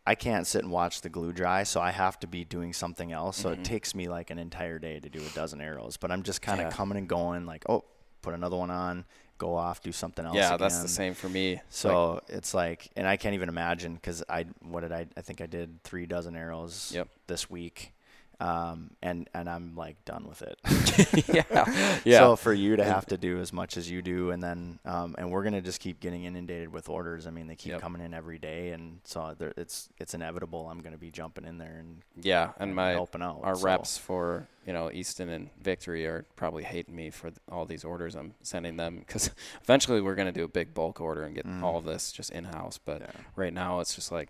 I 0.09 0.15
can't 0.15 0.47
sit 0.47 0.63
and 0.63 0.73
watch 0.73 1.03
the 1.03 1.11
glue 1.11 1.35
dry, 1.35 1.65
so 1.65 1.83
I 1.83 1.91
have 1.91 2.19
to 2.21 2.27
be 2.27 2.43
doing 2.43 2.73
something 2.73 3.13
else. 3.13 3.37
So 3.37 3.51
Mhm. 3.51 3.53
it 3.59 3.65
takes 3.65 3.95
me 3.95 4.09
like 4.09 4.31
an 4.31 4.39
entire 4.39 4.79
day 4.79 4.99
to 5.01 5.09
do 5.11 5.19
a 5.21 5.29
dozen 5.35 5.61
arrows. 5.61 5.99
But 5.99 6.11
I'm 6.11 6.23
just 6.23 6.41
kind 6.41 6.61
of 6.63 6.69
Yeah. 6.69 6.71
coming 6.71 6.97
and 6.97 7.07
going, 7.07 7.45
like, 7.45 7.65
oh, 7.69 7.85
put 8.23 8.33
another 8.33 8.57
one 8.57 8.71
on, 8.71 9.05
go 9.37 9.55
off, 9.55 9.83
do 9.83 9.93
something 9.93 10.25
else. 10.25 10.35
yeah, 10.35 10.57
that's 10.57 10.81
the 10.81 10.89
same 10.89 11.13
for 11.13 11.29
me. 11.29 11.61
So 11.69 12.15
Like, 12.15 12.23
it's 12.31 12.55
like, 12.55 12.89
and 12.97 13.07
I 13.07 13.19
can't 13.19 13.35
even 13.35 13.51
imagine 13.51 13.95
because 13.97 14.25
I 14.31 14.47
what 14.61 14.81
did 14.81 14.93
I? 14.93 15.07
I 15.17 15.21
think 15.21 15.43
I 15.43 15.47
did 15.47 15.83
three 15.85 16.07
dozen 16.07 16.35
arrows 16.37 16.91
Yep. 16.95 17.09
this 17.27 17.51
week, 17.51 17.93
um, 18.41 18.91
and 19.03 19.29
and 19.35 19.49
I'm 19.49 19.75
like 19.75 20.05
done 20.05 20.27
with 20.29 20.43
it. 20.43 20.59
yeah, 21.35 21.99
yeah. 22.05 22.19
So 22.19 22.37
for 22.37 22.53
you 22.53 22.77
to 22.77 22.85
have 22.85 23.07
to 23.07 23.17
do 23.17 23.41
as 23.41 23.53
much 23.53 23.77
as 23.77 23.91
you 23.91 24.01
do, 24.03 24.31
and 24.31 24.43
then 24.43 24.79
um, 24.85 25.15
and 25.19 25.31
we're 25.31 25.43
gonna 25.45 25.61
just 25.61 25.81
keep 25.81 25.99
getting 26.01 26.25
inundated 26.25 26.73
with 26.73 26.89
orders. 26.89 27.27
I 27.27 27.31
mean, 27.31 27.47
they 27.49 27.57
keep 27.57 27.73
Yep. 27.73 27.81
coming 27.81 28.01
in 28.03 28.15
every 28.15 28.39
day, 28.39 28.71
and 28.71 29.01
so 29.05 29.35
there, 29.39 29.53
it's 29.57 29.89
it's 29.99 30.15
inevitable. 30.15 30.69
I'm 30.71 30.81
gonna 30.81 30.99
be 30.99 31.11
jumping 31.11 31.45
in 31.45 31.59
there 31.59 31.79
and 31.81 32.03
yeah, 32.23 32.45
and 32.59 32.69
and 32.69 32.75
my 32.77 32.91
helping 32.91 33.23
out. 33.23 33.41
our 33.43 33.57
so- 33.57 33.65
reps 33.65 33.99
for 33.99 34.47
you 34.67 34.73
know 34.73 34.91
Easton 34.93 35.29
and 35.31 35.51
Victory 35.61 36.07
are 36.07 36.25
probably 36.37 36.63
hating 36.63 36.95
me 36.95 37.11
for 37.11 37.31
th- 37.31 37.39
all 37.51 37.65
these 37.65 37.85
orders 37.85 38.15
I'm 38.15 38.35
sending 38.43 38.77
them 38.77 38.99
because 38.99 39.31
eventually 39.63 40.01
we're 40.01 40.15
gonna 40.15 40.31
do 40.33 40.45
a 40.45 40.49
big 40.49 40.75
bulk 40.75 41.01
order 41.01 41.23
and 41.25 41.35
get 41.35 41.47
Mm. 41.47 41.63
all 41.63 41.79
of 41.79 41.85
this 41.85 42.13
just 42.13 42.31
in 42.31 42.45
house. 42.45 42.79
But 42.79 43.01
Yeah. 43.01 43.11
right 43.35 43.53
now 43.53 43.81
it's 43.81 43.95
just 43.95 44.13
like, 44.13 44.29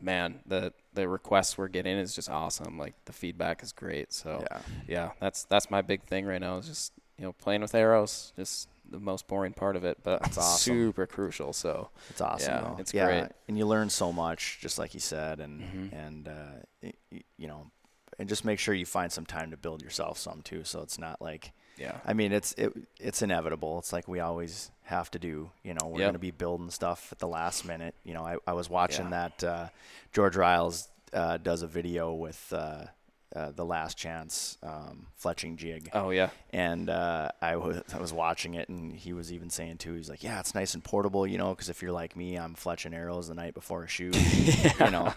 man, 0.00 0.40
the 0.46 0.72
the 0.94 1.08
requests 1.08 1.56
we're 1.58 1.68
getting 1.68 1.96
is 1.98 2.14
just 2.14 2.30
awesome. 2.30 2.78
Like 2.78 2.94
the 3.04 3.12
feedback 3.12 3.62
is 3.62 3.72
great. 3.72 4.12
So 4.12 4.44
Yeah. 4.50 4.60
yeah, 4.86 5.10
that's 5.20 5.44
that's 5.44 5.70
my 5.70 5.82
big 5.82 6.02
thing 6.04 6.26
right 6.26 6.40
now 6.40 6.58
is 6.58 6.66
just 6.66 6.92
you 7.18 7.24
know 7.24 7.32
playing 7.32 7.60
with 7.62 7.74
arrows. 7.74 8.32
Just 8.36 8.68
the 8.88 9.00
most 9.00 9.26
boring 9.26 9.52
part 9.52 9.74
of 9.74 9.84
it, 9.84 9.98
but 10.04 10.22
That's 10.22 10.38
awesome. 10.38 10.72
super 10.74 11.06
crucial. 11.06 11.52
So 11.52 11.90
It's 12.10 12.20
awesome. 12.20 12.54
Yeah, 12.54 12.60
though. 12.60 12.76
it's 12.78 12.94
yeah, 12.94 13.06
great. 13.06 13.32
and 13.48 13.58
you 13.58 13.66
learn 13.66 13.90
so 13.90 14.12
much, 14.12 14.58
just 14.60 14.78
like 14.78 14.94
you 14.94 15.00
said, 15.00 15.40
and 15.40 15.60
Mhm. 15.62 15.92
and 15.92 16.28
uh, 16.28 16.90
you 17.36 17.48
know, 17.48 17.70
and 18.18 18.28
just 18.28 18.44
make 18.44 18.58
sure 18.58 18.74
you 18.74 18.86
find 18.86 19.10
some 19.12 19.26
time 19.26 19.50
to 19.50 19.56
build 19.56 19.82
yourself 19.82 20.18
some 20.18 20.40
too. 20.42 20.62
So 20.64 20.80
it's 20.82 20.98
not 20.98 21.20
like, 21.20 21.52
yeah, 21.76 21.98
I 22.04 22.12
mean, 22.12 22.32
it's 22.32 22.52
it 22.54 22.72
it's 23.00 23.22
inevitable. 23.22 23.78
It's 23.78 23.92
like 23.92 24.06
we 24.08 24.20
always 24.20 24.70
have 24.84 25.10
to 25.12 25.18
do. 25.18 25.50
You 25.64 25.74
know, 25.74 25.86
we're 25.86 26.00
Yep. 26.00 26.06
going 26.06 26.12
to 26.14 26.18
be 26.18 26.30
building 26.30 26.70
stuff 26.70 27.08
at 27.12 27.18
the 27.18 27.28
last 27.28 27.64
minute. 27.64 27.94
You 28.04 28.14
know, 28.14 28.24
I 28.24 28.36
I 28.46 28.52
was 28.54 28.68
watching 28.70 29.06
Yeah. 29.06 29.28
that 29.38 29.44
uh, 29.44 29.68
George 30.12 30.34
Ryals 30.36 30.88
uh, 31.12 31.36
does 31.38 31.62
a 31.62 31.66
video 31.66 32.12
with. 32.12 32.52
Uh, 32.52 32.86
uh, 33.34 33.50
the 33.50 33.64
last 33.64 33.98
chance 33.98 34.56
um, 34.62 35.06
fletching 35.22 35.56
jig, 35.56 35.90
oh 35.92 36.10
yeah, 36.10 36.30
and 36.50 36.88
uh, 36.88 37.28
I 37.42 37.56
was 37.56 37.82
I 37.92 37.98
was 37.98 38.12
watching 38.12 38.54
it, 38.54 38.68
and 38.68 38.94
he 38.94 39.12
was 39.12 39.32
even 39.32 39.50
saying 39.50 39.78
too. 39.78 39.94
He's 39.94 40.08
like, 40.08 40.22
"Yeah, 40.22 40.38
it's 40.40 40.54
nice 40.54 40.74
and 40.74 40.82
portable, 40.84 41.26
you 41.26 41.36
know, 41.38 41.50
because 41.50 41.68
if 41.68 41.82
you're 41.82 41.92
like 41.92 42.16
me, 42.16 42.36
I'm 42.36 42.54
fletching 42.54 42.94
arrows 42.94 43.28
the 43.28 43.34
night 43.34 43.54
before 43.54 43.82
a 43.84 43.88
shoot, 43.88 44.16
you 44.80 44.90
know. 44.90 45.12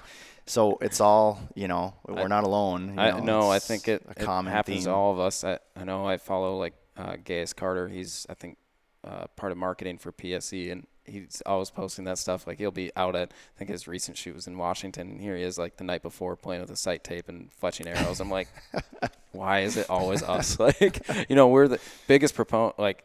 So 0.47 0.79
it's 0.81 0.99
all, 0.99 1.39
you 1.53 1.67
know, 1.67 1.93
we're 2.07 2.21
I- 2.23 2.27
not 2.27 2.43
alone. 2.43 2.95
You 2.95 2.99
I 2.99 3.11
know, 3.11 3.19
no, 3.41 3.51
I 3.51 3.59
think 3.59 3.87
it, 3.87 4.03
a 4.07 4.11
it 4.21 4.25
happens 4.25 4.77
theme. 4.77 4.85
to 4.85 4.91
all 4.91 5.11
of 5.13 5.19
us. 5.19 5.43
I, 5.43 5.59
I 5.75 5.83
know 5.83 6.07
I 6.07 6.17
follow 6.17 6.57
like 6.57 6.73
uh, 6.97 7.17
Gaius 7.23 7.53
Carter. 7.53 7.87
He's 7.87 8.25
I 8.29 8.33
think 8.33 8.57
uh, 9.03 9.27
part 9.35 9.51
of 9.51 9.57
marketing 9.59 9.99
for 9.99 10.11
PSE, 10.11 10.71
and 10.71 10.87
he's 11.09 11.41
always 11.45 11.69
posting 11.69 12.05
that 12.05 12.17
stuff. 12.17 12.47
Like 12.47 12.57
he'll 12.57 12.71
be 12.71 12.91
out 12.95 13.15
at 13.15 13.31
I 13.31 13.57
think 13.57 13.69
his 13.69 13.87
recent 13.87 14.17
shoot 14.17 14.35
was 14.35 14.47
in 14.47 14.57
Washington, 14.57 15.09
and 15.09 15.21
here 15.21 15.35
he 15.35 15.43
is 15.43 15.57
like 15.57 15.77
the 15.77 15.83
night 15.83 16.01
before 16.01 16.35
playing 16.35 16.61
with 16.61 16.71
a 16.71 16.75
sight 16.75 17.03
tape 17.03 17.29
and 17.29 17.49
fletching 17.61 17.87
arrows. 17.87 18.19
I'm 18.19 18.31
like, 18.31 18.47
why 19.31 19.59
is 19.61 19.77
it 19.77 19.89
always 19.89 20.23
us? 20.23 20.59
like 20.59 21.07
you 21.29 21.35
know 21.35 21.47
we're 21.47 21.67
the 21.67 21.79
biggest 22.07 22.35
proponent 22.35 22.79
like 22.79 23.03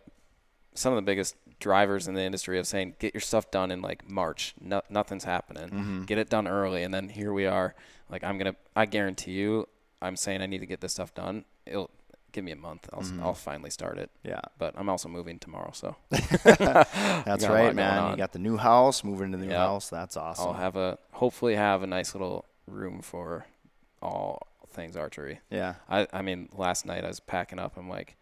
some 0.75 0.93
of 0.93 0.97
the 0.97 1.03
biggest 1.03 1.37
drivers 1.61 2.09
in 2.09 2.15
the 2.15 2.23
industry 2.23 2.59
of 2.59 2.67
saying 2.67 2.97
get 2.99 3.15
your 3.15 3.21
stuff 3.21 3.51
done 3.51 3.71
in 3.71 3.81
like 3.81 4.09
March. 4.09 4.55
No, 4.61 4.83
nothing's 4.91 5.25
happening. 5.25 5.69
Mm-hmm. 5.69 6.03
Get 6.05 6.19
it 6.19 6.29
done 6.29 6.47
early, 6.47 6.83
and 6.83 6.93
then 6.93 7.09
here 7.09 7.33
we 7.33 7.47
are. 7.47 7.75
Like 8.11 8.23
I'm 8.25 8.39
gonna, 8.39 8.57
I 8.77 8.87
guarantee 8.87 9.33
you, 9.33 9.69
I'm 10.03 10.17
saying 10.17 10.43
I 10.43 10.47
need 10.47 10.59
to 10.59 10.67
get 10.67 10.81
this 10.81 10.93
stuff 10.93 11.15
done. 11.15 11.45
It'll 11.67 11.91
give 12.35 12.45
me 12.45 12.53
a 12.53 12.57
month. 12.57 12.87
I'll, 12.93 13.01
Mm-hmm. 13.03 13.23
I'll 13.23 13.33
finally 13.35 13.71
start 13.71 13.97
it. 13.99 14.11
Yeah, 14.23 14.41
But 14.59 14.75
I'm 14.77 14.89
also 14.91 15.09
moving 15.09 15.39
tomorrow, 15.39 15.71
so 15.73 15.97
that's 16.11 16.45
got 16.45 17.41
a 17.41 17.47
lot 17.47 17.51
right, 17.51 17.75
man. 17.75 18.11
You 18.11 18.17
got 18.17 18.33
the 18.33 18.39
new 18.39 18.59
house, 18.59 19.03
moving 19.03 19.33
to 19.33 19.39
the 19.39 19.45
new 19.47 19.51
Yep. 19.53 19.59
house. 19.61 19.89
That's 19.89 20.17
awesome. 20.17 20.49
I'll 20.49 20.53
have 20.55 20.77
a 20.77 20.99
hopefully 21.13 21.55
have 21.55 21.83
a 21.83 21.87
nice 21.87 22.15
little 22.15 22.45
room 22.67 23.01
for 23.01 23.47
all 24.03 24.47
things 24.69 24.97
archery. 24.97 25.41
yeah, 25.51 25.75
I 25.89 26.07
I 26.13 26.21
mean, 26.23 26.49
last 26.53 26.85
night 26.85 27.05
I 27.05 27.09
was 27.09 27.21
packing 27.21 27.59
up. 27.59 27.77
I'm 27.77 27.89
like, 27.89 28.17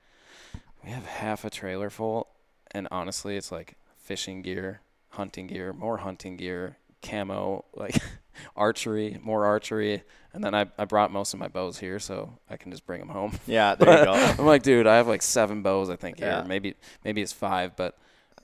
we 0.85 0.91
have 0.91 1.07
half 1.07 1.45
a 1.45 1.51
trailer 1.51 1.91
full, 1.91 2.29
and 2.71 2.87
honestly, 2.91 3.37
it's 3.37 3.51
like 3.51 3.77
fishing 3.97 4.43
gear, 4.43 4.81
hunting 5.11 5.47
gear, 5.47 5.73
more 5.73 5.99
hunting 5.99 6.37
gear, 6.37 6.77
camo, 7.03 7.65
like 7.75 7.97
archery, 8.57 9.19
more 9.23 9.45
archery, 9.47 10.03
and 10.33 10.43
then 10.43 10.55
I 10.55 10.67
I 10.79 10.85
brought 10.87 11.11
most 11.13 11.35
of 11.35 11.41
my 11.41 11.49
bows 11.49 11.79
here, 11.79 11.99
so 11.99 12.39
I 12.49 12.57
can 12.57 12.71
just 12.71 12.87
bring 12.87 13.01
them 13.01 13.09
home. 13.11 13.39
yeah. 13.47 13.75
There 13.75 13.99
you 13.99 14.05
go. 14.05 14.13
I'm 14.13 14.47
like, 14.47 14.63
dude, 14.63 14.87
I 14.87 14.97
have 14.97 15.09
like 15.09 15.23
seven 15.23 15.63
bows, 15.63 15.91
I 15.91 15.97
think 15.97 16.21
Yeah. 16.21 16.39
here. 16.41 16.45
Maybe 16.49 16.75
maybe 17.05 17.21
it's 17.23 17.33
five, 17.33 17.77
but 17.77 17.97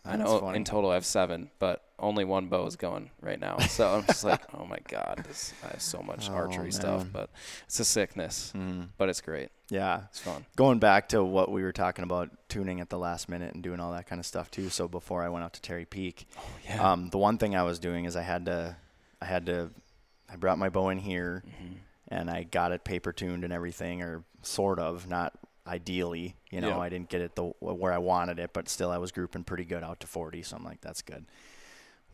I 0.05 0.17
That's 0.17 0.31
know 0.31 0.41
funny. 0.41 0.57
in 0.59 0.65
total 0.65 0.91
I 0.91 0.95
have 0.95 1.07
seven, 1.07 1.51
but 1.59 1.83
only 1.99 2.25
one 2.25 2.47
bow 2.47 2.67
is 2.67 2.77
going 2.77 3.11
right 3.21 3.41
now. 3.41 3.59
So 3.59 3.89
I'm 3.97 4.05
just 4.07 4.23
like, 4.25 4.43
oh 4.55 4.65
my 4.67 4.79
god, 4.89 5.25
this, 5.27 5.53
I 5.65 5.69
have 5.69 5.83
so 5.83 6.01
much 6.01 6.31
Oh, 6.31 6.35
archery 6.35 6.71
stuff, 6.73 7.07
but 7.13 7.31
it's 7.65 7.81
a 7.81 7.85
sickness, 7.85 8.53
Mhm. 8.57 8.89
but 8.97 9.09
it's 9.09 9.21
great. 9.21 9.51
Yeah, 9.71 10.03
It's 10.11 10.21
fun. 10.21 10.47
going 10.57 10.79
back 10.79 11.09
to 11.11 11.23
what 11.25 11.51
we 11.51 11.63
were 11.63 11.73
talking 11.73 12.03
about 12.05 12.31
tuning 12.49 12.81
at 12.81 12.89
the 12.89 12.99
last 12.99 13.29
minute 13.29 13.53
and 13.55 13.63
doing 13.63 13.81
all 13.81 13.93
that 13.93 14.07
kind 14.07 14.19
of 14.21 14.27
stuff 14.27 14.51
too. 14.51 14.71
So 14.71 14.89
before 14.89 15.23
I 15.23 15.29
went 15.29 15.45
out 15.45 15.53
to 15.55 15.61
Terry 15.61 15.85
Peak, 15.85 16.27
Yeah. 16.65 16.93
um, 16.93 17.11
the 17.11 17.19
one 17.19 17.37
thing 17.37 17.55
I 17.57 17.63
was 17.65 17.79
doing 17.79 18.05
is 18.05 18.17
I 18.17 18.23
had 18.23 18.47
to, 18.47 18.77
I 19.21 19.25
had 19.27 19.47
to, 19.47 19.71
I 20.31 20.37
brought 20.37 20.59
my 20.59 20.69
bow 20.69 20.89
in 20.91 20.99
here 20.99 21.43
Mm-hmm. 21.47 21.75
and 22.09 22.31
I 22.31 22.45
got 22.45 22.73
it 22.73 22.85
paper 22.85 23.13
tuned 23.13 23.45
and 23.45 23.53
everything, 23.53 24.03
or 24.03 24.25
sort 24.43 24.79
of, 24.79 25.09
not 25.09 25.35
ideally. 25.67 26.37
You 26.51 26.61
know, 26.63 26.69
Yeah. 26.69 26.79
I 26.79 26.89
didn't 26.89 27.11
get 27.11 27.21
it 27.21 27.35
the 27.35 27.45
where 27.61 27.93
I 27.93 27.99
wanted 27.99 28.39
it, 28.39 28.53
but 28.55 28.69
still 28.71 28.91
I 28.91 28.97
was 28.99 29.13
grouping 29.13 29.45
pretty 29.45 29.65
good 29.67 29.83
out 29.85 30.01
to 30.01 30.07
40. 30.07 30.43
So 30.43 30.57
I'm 30.57 30.65
like, 30.65 30.81
that's 30.81 31.03
good. 31.03 31.27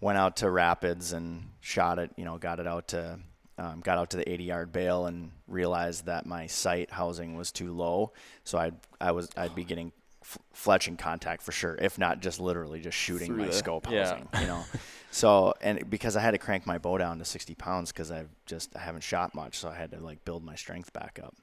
Went 0.01 0.19
out 0.19 0.37
to 0.39 0.51
Rapids 0.51 1.13
and 1.13 1.45
shot 1.61 1.99
it. 1.99 2.11
You 2.17 2.25
know, 2.25 2.39
got 2.39 2.61
it 2.61 2.67
out 2.67 2.89
to. 2.89 3.19
Um, 3.57 3.83
got 3.85 3.99
out 3.99 4.11
to 4.11 4.17
the 4.17 4.29
80 4.29 4.43
yard 4.45 4.73
bale 4.73 5.07
and 5.07 5.31
realized 5.47 6.07
that 6.07 6.27
my 6.27 6.49
sight 6.49 6.91
housing 6.91 7.37
was 7.37 7.53
too 7.53 7.73
low, 7.73 8.13
so 8.43 8.59
I 8.59 8.73
I 9.01 9.13
was 9.13 9.29
I'd 9.37 9.55
be 9.55 9.63
getting 9.63 9.93
f- 10.23 10.39
fletching 10.53 10.99
contact 10.99 11.41
for 11.41 11.53
sure, 11.53 11.77
if 11.81 11.97
not 11.97 12.19
just 12.19 12.41
literally 12.41 12.81
just 12.81 12.99
shooting 12.99 13.29
Through 13.29 13.37
my 13.37 13.47
the- 13.47 13.53
scope 13.53 13.89
yeah. 13.89 14.09
housing, 14.09 14.29
you 14.41 14.47
know. 14.49 14.65
so 15.13 15.55
and 15.61 15.89
because 15.89 16.17
I 16.17 16.21
had 16.21 16.33
to 16.33 16.39
crank 16.39 16.67
my 16.67 16.79
bow 16.79 16.99
down 16.99 17.21
to 17.21 17.25
60 17.25 17.55
pounds 17.55 17.93
because 17.93 18.11
I've 18.11 18.29
just 18.45 18.75
I 18.75 18.81
haven't 18.81 19.05
shot 19.05 19.37
much, 19.37 19.57
so 19.57 19.69
I 19.69 19.77
had 19.77 19.93
to 19.93 20.01
like 20.01 20.25
build 20.25 20.43
my 20.43 20.57
strength 20.57 20.93
back 20.93 21.21
up. 21.23 21.37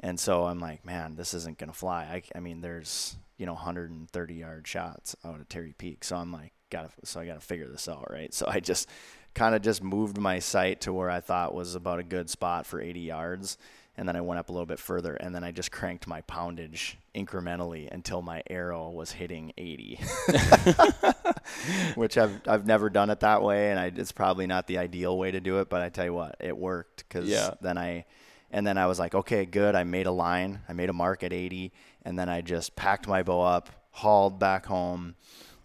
And 0.00 0.20
so 0.20 0.44
I'm 0.44 0.60
like, 0.60 0.84
man, 0.84 1.16
this 1.16 1.32
isn't 1.32 1.56
gonna 1.56 1.72
fly. 1.72 2.02
I, 2.04 2.22
I 2.36 2.40
mean, 2.40 2.60
there's 2.60 3.16
you 3.38 3.46
know 3.46 3.54
130 3.54 4.34
yard 4.34 4.68
shots 4.68 5.16
out 5.24 5.40
at 5.40 5.48
Terry 5.48 5.72
Peak, 5.78 6.04
so 6.04 6.16
I'm 6.16 6.30
like, 6.30 6.52
gotta 6.76 6.90
so 7.04 7.20
I 7.20 7.26
gotta 7.26 7.40
figure 7.40 7.68
this 7.68 7.88
out, 7.88 8.10
right? 8.10 8.32
So 8.34 8.46
I 8.48 8.60
just 8.60 8.88
kind 9.34 9.54
of 9.54 9.62
just 9.62 9.82
moved 9.82 10.16
my 10.18 10.38
sight 10.38 10.80
to 10.82 10.92
where 10.92 11.10
I 11.10 11.20
thought 11.20 11.54
was 11.54 11.74
about 11.74 11.98
a 11.98 12.04
good 12.04 12.28
spot 12.30 12.66
for 12.66 12.80
80 12.80 13.00
yards. 13.00 13.58
And 13.96 14.08
then 14.08 14.16
I 14.16 14.20
went 14.22 14.40
up 14.40 14.48
a 14.48 14.52
little 14.52 14.66
bit 14.66 14.80
further, 14.80 15.14
and 15.14 15.32
then 15.32 15.44
I 15.44 15.52
just 15.52 15.70
cranked 15.70 16.08
my 16.08 16.20
poundage 16.22 16.96
incrementally 17.14 17.88
until 17.92 18.22
my 18.22 18.42
arrow 18.50 18.90
was 18.90 19.12
hitting 19.12 19.52
80, 19.56 20.00
which 21.94 22.18
I've 22.18 22.40
I've 22.48 22.66
never 22.66 22.90
done 22.90 23.10
it 23.10 23.20
that 23.20 23.42
way, 23.42 23.70
and 23.70 23.78
I, 23.78 23.92
it's 23.94 24.12
probably 24.12 24.46
not 24.48 24.66
the 24.66 24.78
ideal 24.78 25.16
way 25.16 25.30
to 25.30 25.40
do 25.40 25.60
it. 25.60 25.68
But 25.70 25.82
I 25.82 25.88
tell 25.90 26.04
you 26.04 26.14
what, 26.14 26.36
it 26.40 26.56
worked 26.56 27.04
because 27.08 27.28
Yeah. 27.28 27.54
then 27.60 27.78
I, 27.78 28.04
and 28.50 28.66
then 28.66 28.78
I 28.78 28.86
was 28.86 28.98
like, 28.98 29.14
okay, 29.14 29.44
good. 29.46 29.74
I 29.74 29.84
made 29.84 30.06
a 30.06 30.12
line, 30.12 30.60
I 30.68 30.72
made 30.72 30.90
a 30.90 30.92
mark 30.92 31.22
at 31.22 31.32
80, 31.32 31.72
and 32.04 32.18
then 32.18 32.28
I 32.28 32.40
just 32.40 32.74
packed 32.76 33.06
my 33.06 33.22
bow 33.22 33.40
up, 33.42 33.70
hauled 33.92 34.38
back 34.38 34.66
home, 34.66 35.14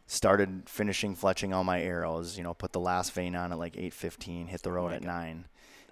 started 0.10 0.64
finishing 0.68 1.16
fletching 1.16 1.54
all 1.56 1.64
my 1.64 1.82
arrows. 1.82 2.36
You 2.38 2.44
know, 2.44 2.54
put 2.54 2.74
the 2.74 2.80
last 2.80 3.14
vane 3.14 3.36
on 3.36 3.52
at 3.54 3.60
like 3.60 3.76
8:15, 3.78 4.48
hit 4.48 4.64
the 4.64 4.72
road 4.72 4.90
my 4.90 4.96
at 4.96 5.02
God. 5.04 5.08
nine, 5.08 5.46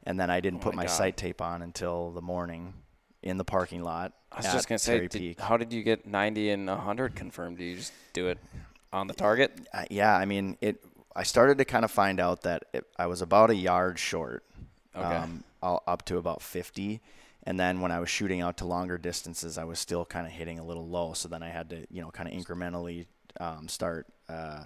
and 0.04 0.20
then 0.20 0.30
I 0.30 0.40
didn't 0.40 0.60
Oh 0.60 0.64
put 0.64 0.76
my 0.76 0.84
my 0.84 0.88
sight 0.88 1.16
tape 1.18 1.42
on 1.42 1.62
until 1.62 2.12
the 2.12 2.22
morning 2.22 2.74
in 3.22 3.38
the 3.38 3.46
parking 3.46 3.84
lot. 3.84 4.14
I 4.32 4.38
was 4.38 4.46
just 4.52 4.68
gonna 4.68 4.80
say, 4.80 5.08
did, 5.08 5.40
how 5.40 5.56
did 5.58 5.72
you 5.72 5.84
get 5.84 6.06
90 6.06 6.50
and 6.50 6.68
100 6.68 7.16
confirmed? 7.16 7.58
Do 7.60 7.64
you 7.64 7.76
just 7.78 7.94
do 8.14 8.28
it 8.28 8.40
on 8.92 9.08
the 9.08 9.14
target? 9.14 9.52
Uh, 9.74 9.86
yeah, 9.90 10.16
I 10.16 10.26
mean 10.26 10.58
it. 10.62 10.84
I 11.16 11.24
started 11.24 11.58
to 11.60 11.66
kind 11.66 11.84
of 11.86 11.92
find 11.92 12.20
out 12.20 12.42
that 12.44 12.66
it, 12.74 12.86
I 12.98 13.08
was 13.08 13.22
about 13.22 13.50
a 13.50 13.56
yard 13.56 13.98
short, 14.00 14.44
Okay. 14.96 15.06
um, 15.06 15.44
up 15.64 16.06
to 16.06 16.18
about 16.18 16.42
50. 16.42 17.02
And 17.44 17.60
then 17.60 17.82
when 17.82 17.92
I 17.92 18.00
was 18.00 18.10
shooting 18.10 18.42
out 18.42 18.58
to 18.58 18.66
longer 18.66 18.98
distances, 19.00 19.58
I 19.58 19.64
was 19.64 19.80
still 19.80 20.06
kind 20.06 20.28
of 20.28 20.34
hitting 20.34 20.60
a 20.60 20.64
little 20.66 20.88
low. 20.88 21.14
So 21.14 21.28
then 21.28 21.42
I 21.42 21.50
had 21.50 21.70
to, 21.72 21.88
you 21.90 22.02
know, 22.02 22.12
kind 22.12 22.28
of 22.30 22.36
incrementally 22.36 23.06
um, 23.40 23.68
start 23.68 24.08
uh, 24.30 24.64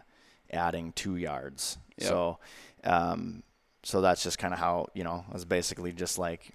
adding 0.51 0.93
two 0.93 1.15
yards. 1.15 1.77
Yep. 1.97 2.09
So, 2.09 2.39
um, 2.83 3.43
so 3.83 4.01
that's 4.01 4.23
just 4.23 4.37
kind 4.37 4.53
of 4.53 4.59
how, 4.59 4.87
you 4.93 5.03
know, 5.03 5.25
I 5.29 5.33
was 5.33 5.45
basically 5.45 5.91
just 5.93 6.17
like, 6.17 6.51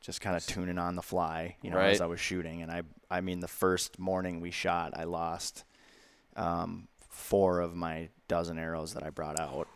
just 0.00 0.20
kind 0.20 0.36
of 0.36 0.46
tuning 0.46 0.78
on 0.78 0.96
the 0.96 1.02
fly, 1.02 1.56
you 1.62 1.70
know, 1.70 1.78
as 1.78 2.00
I 2.00 2.06
was 2.06 2.20
shooting. 2.20 2.62
And 2.62 2.70
I, 2.70 2.82
I 3.10 3.20
mean, 3.20 3.40
the 3.40 3.48
first 3.48 3.98
morning 3.98 4.40
we 4.40 4.50
shot, 4.50 4.92
I 4.96 5.04
lost 5.04 5.64
um, 6.36 6.88
four 7.10 7.60
of 7.60 7.74
my 7.74 8.08
dozen 8.26 8.58
arrows 8.58 8.94
that 8.94 9.02
I 9.02 9.10
brought 9.10 9.38
out. 9.38 9.68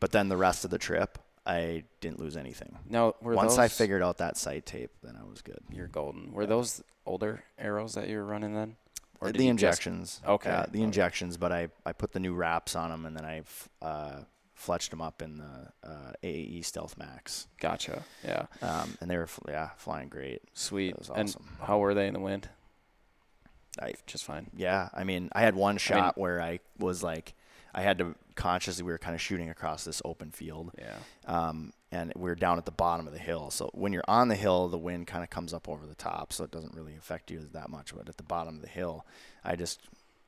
But 0.00 0.12
then 0.12 0.28
the 0.28 0.36
rest 0.36 0.64
of 0.64 0.70
the 0.70 0.78
trip, 0.78 1.18
I 1.46 1.84
didn't 2.00 2.20
lose 2.20 2.36
anything. 2.36 2.76
Now, 2.88 3.14
were 3.22 3.34
Once 3.34 3.52
those, 3.52 3.58
I 3.58 3.68
figured 3.68 4.02
out 4.02 4.18
that 4.18 4.36
sight 4.36 4.66
tape, 4.66 4.90
then 5.02 5.16
I 5.18 5.24
was 5.24 5.40
good. 5.40 5.60
you're 5.70 5.86
golden. 5.86 6.32
Were 6.32 6.46
those 6.46 6.82
older 7.06 7.44
arrows 7.58 7.94
that 7.94 8.08
you 8.08 8.18
were 8.18 8.24
running 8.24 8.54
then, 8.54 8.76
Or 9.24 9.32
did 9.32 9.40
the 9.40 9.44
you 9.46 9.52
just- 9.54 9.62
injections. 9.86 10.20
Okay, 10.26 10.50
Yeah, 10.50 10.62
the 10.62 10.68
okay. 10.78 10.82
injections, 10.82 11.36
but 11.36 11.52
I, 11.52 11.68
I 11.86 11.92
put 11.92 12.12
the 12.12 12.20
new 12.20 12.34
wraps 12.34 12.76
on 12.76 12.90
them 12.90 13.06
and 13.06 13.16
then 13.16 13.24
I 13.24 13.38
f- 13.38 13.68
uh, 13.82 14.20
fletched 14.58 14.90
them 14.90 15.00
up 15.02 15.20
in 15.22 15.38
the 15.38 15.72
uh, 15.88 16.12
AAE 16.22 16.64
Stealth 16.64 16.96
Max. 16.96 17.48
Gotcha. 17.60 18.02
Yeah. 18.24 18.46
Um, 18.62 18.96
and 19.00 19.10
they 19.10 19.16
were, 19.16 19.28
yeah, 19.48 19.70
flying 19.76 20.08
great. 20.08 20.42
Sweet. 20.54 20.96
Was 20.98 21.08
And 21.10 21.28
awesome. 21.28 21.48
how 21.62 21.78
were 21.78 21.94
they 21.94 22.06
in 22.06 22.14
the 22.14 22.20
wind? 22.20 22.48
I, 23.80 23.94
Just 24.06 24.24
fine. 24.24 24.50
yeah, 24.56 24.88
I 24.94 25.02
mean, 25.02 25.28
I 25.32 25.40
had 25.40 25.56
one 25.56 25.78
shot 25.78 26.16
where 26.16 26.40
I 26.40 26.60
was 26.78 27.02
like, 27.02 27.34
I 27.74 27.82
had 27.82 27.98
to 27.98 28.14
consciously, 28.36 28.84
we 28.84 28.92
were 28.92 28.98
kind 28.98 29.16
of 29.16 29.20
shooting 29.20 29.50
across 29.50 29.84
this 29.84 30.00
open 30.04 30.30
field. 30.30 30.70
Yeah. 30.78 30.94
um, 31.26 31.72
and 31.94 32.12
we 32.16 32.30
are 32.30 32.34
down 32.34 32.58
at 32.58 32.64
the 32.64 32.72
bottom 32.72 33.06
of 33.06 33.12
the 33.12 33.18
hill. 33.18 33.50
So 33.50 33.70
when 33.72 33.92
you're 33.92 34.04
on 34.08 34.28
the 34.28 34.34
hill, 34.34 34.68
the 34.68 34.78
wind 34.78 35.06
kind 35.06 35.22
of 35.22 35.30
comes 35.30 35.54
up 35.54 35.68
over 35.68 35.86
the 35.86 35.94
top, 35.94 36.32
so 36.32 36.44
it 36.44 36.50
doesn't 36.50 36.74
really 36.74 36.96
affect 36.96 37.30
you 37.30 37.48
that 37.52 37.70
much. 37.70 37.94
But 37.94 38.08
at 38.08 38.16
the 38.16 38.22
bottom 38.24 38.56
of 38.56 38.62
the 38.62 38.68
hill, 38.68 39.06
I 39.44 39.56
just 39.56 39.80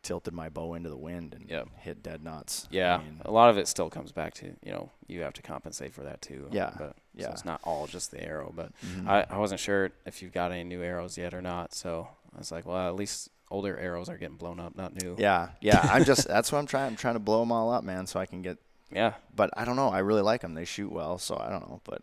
tilted 0.02 0.32
my 0.32 0.48
bow 0.48 0.74
into 0.74 0.88
the 0.88 0.96
wind 0.96 1.34
and 1.34 1.50
Yep. 1.50 1.68
hit 1.80 2.02
dead 2.02 2.22
nuts. 2.22 2.68
I 2.70 2.76
Yeah. 2.76 2.98
mean, 2.98 3.20
a 3.24 3.30
lot 3.32 3.50
of 3.50 3.58
it 3.58 3.66
still 3.66 3.90
comes 3.90 4.12
back 4.12 4.34
to 4.34 4.46
you 4.62 4.70
know 4.72 4.90
you 5.08 5.22
have 5.22 5.32
to 5.34 5.42
compensate 5.42 5.92
for 5.92 6.02
that 6.04 6.22
too. 6.22 6.48
Yeah, 6.52 6.70
But 6.78 6.90
so 6.90 6.94
yeah. 7.16 7.30
it's 7.32 7.44
not 7.44 7.60
all 7.64 7.86
just 7.88 8.12
the 8.12 8.22
arrow. 8.22 8.52
But 8.54 8.70
mhm. 8.86 9.08
I, 9.08 9.26
I 9.28 9.38
wasn't 9.38 9.58
sure 9.60 9.90
if 10.04 10.22
you've 10.22 10.32
got 10.32 10.52
any 10.52 10.62
new 10.64 10.82
arrows 10.82 11.18
yet 11.18 11.34
or 11.34 11.42
not. 11.42 11.74
So 11.74 12.06
I 12.34 12.38
was 12.38 12.52
like, 12.52 12.64
well, 12.66 12.86
at 12.88 12.94
least 12.94 13.30
older 13.50 13.76
arrows 13.78 14.08
are 14.08 14.16
getting 14.18 14.36
blown 14.36 14.60
up, 14.60 14.76
not 14.76 14.94
new. 14.94 15.16
yeah, 15.18 15.48
yeah. 15.60 15.80
I'm 15.92 16.04
just 16.04 16.28
that's 16.28 16.52
what 16.52 16.58
I'm 16.58 16.66
trying. 16.66 16.86
I'm 16.86 16.96
trying 16.96 17.14
to 17.14 17.20
blow 17.20 17.40
them 17.40 17.50
all 17.50 17.72
up, 17.72 17.82
man, 17.82 18.06
so 18.06 18.20
I 18.20 18.26
can 18.26 18.42
get. 18.42 18.58
Yeah. 18.90 19.14
But 19.34 19.50
I 19.56 19.64
don't 19.64 19.76
know. 19.76 19.88
I 19.88 19.98
really 19.98 20.22
like 20.22 20.40
them. 20.42 20.54
They 20.54 20.64
shoot 20.64 20.92
well, 20.92 21.18
so 21.18 21.36
I 21.36 21.50
don't 21.50 21.68
know. 21.68 21.80
But 21.84 22.02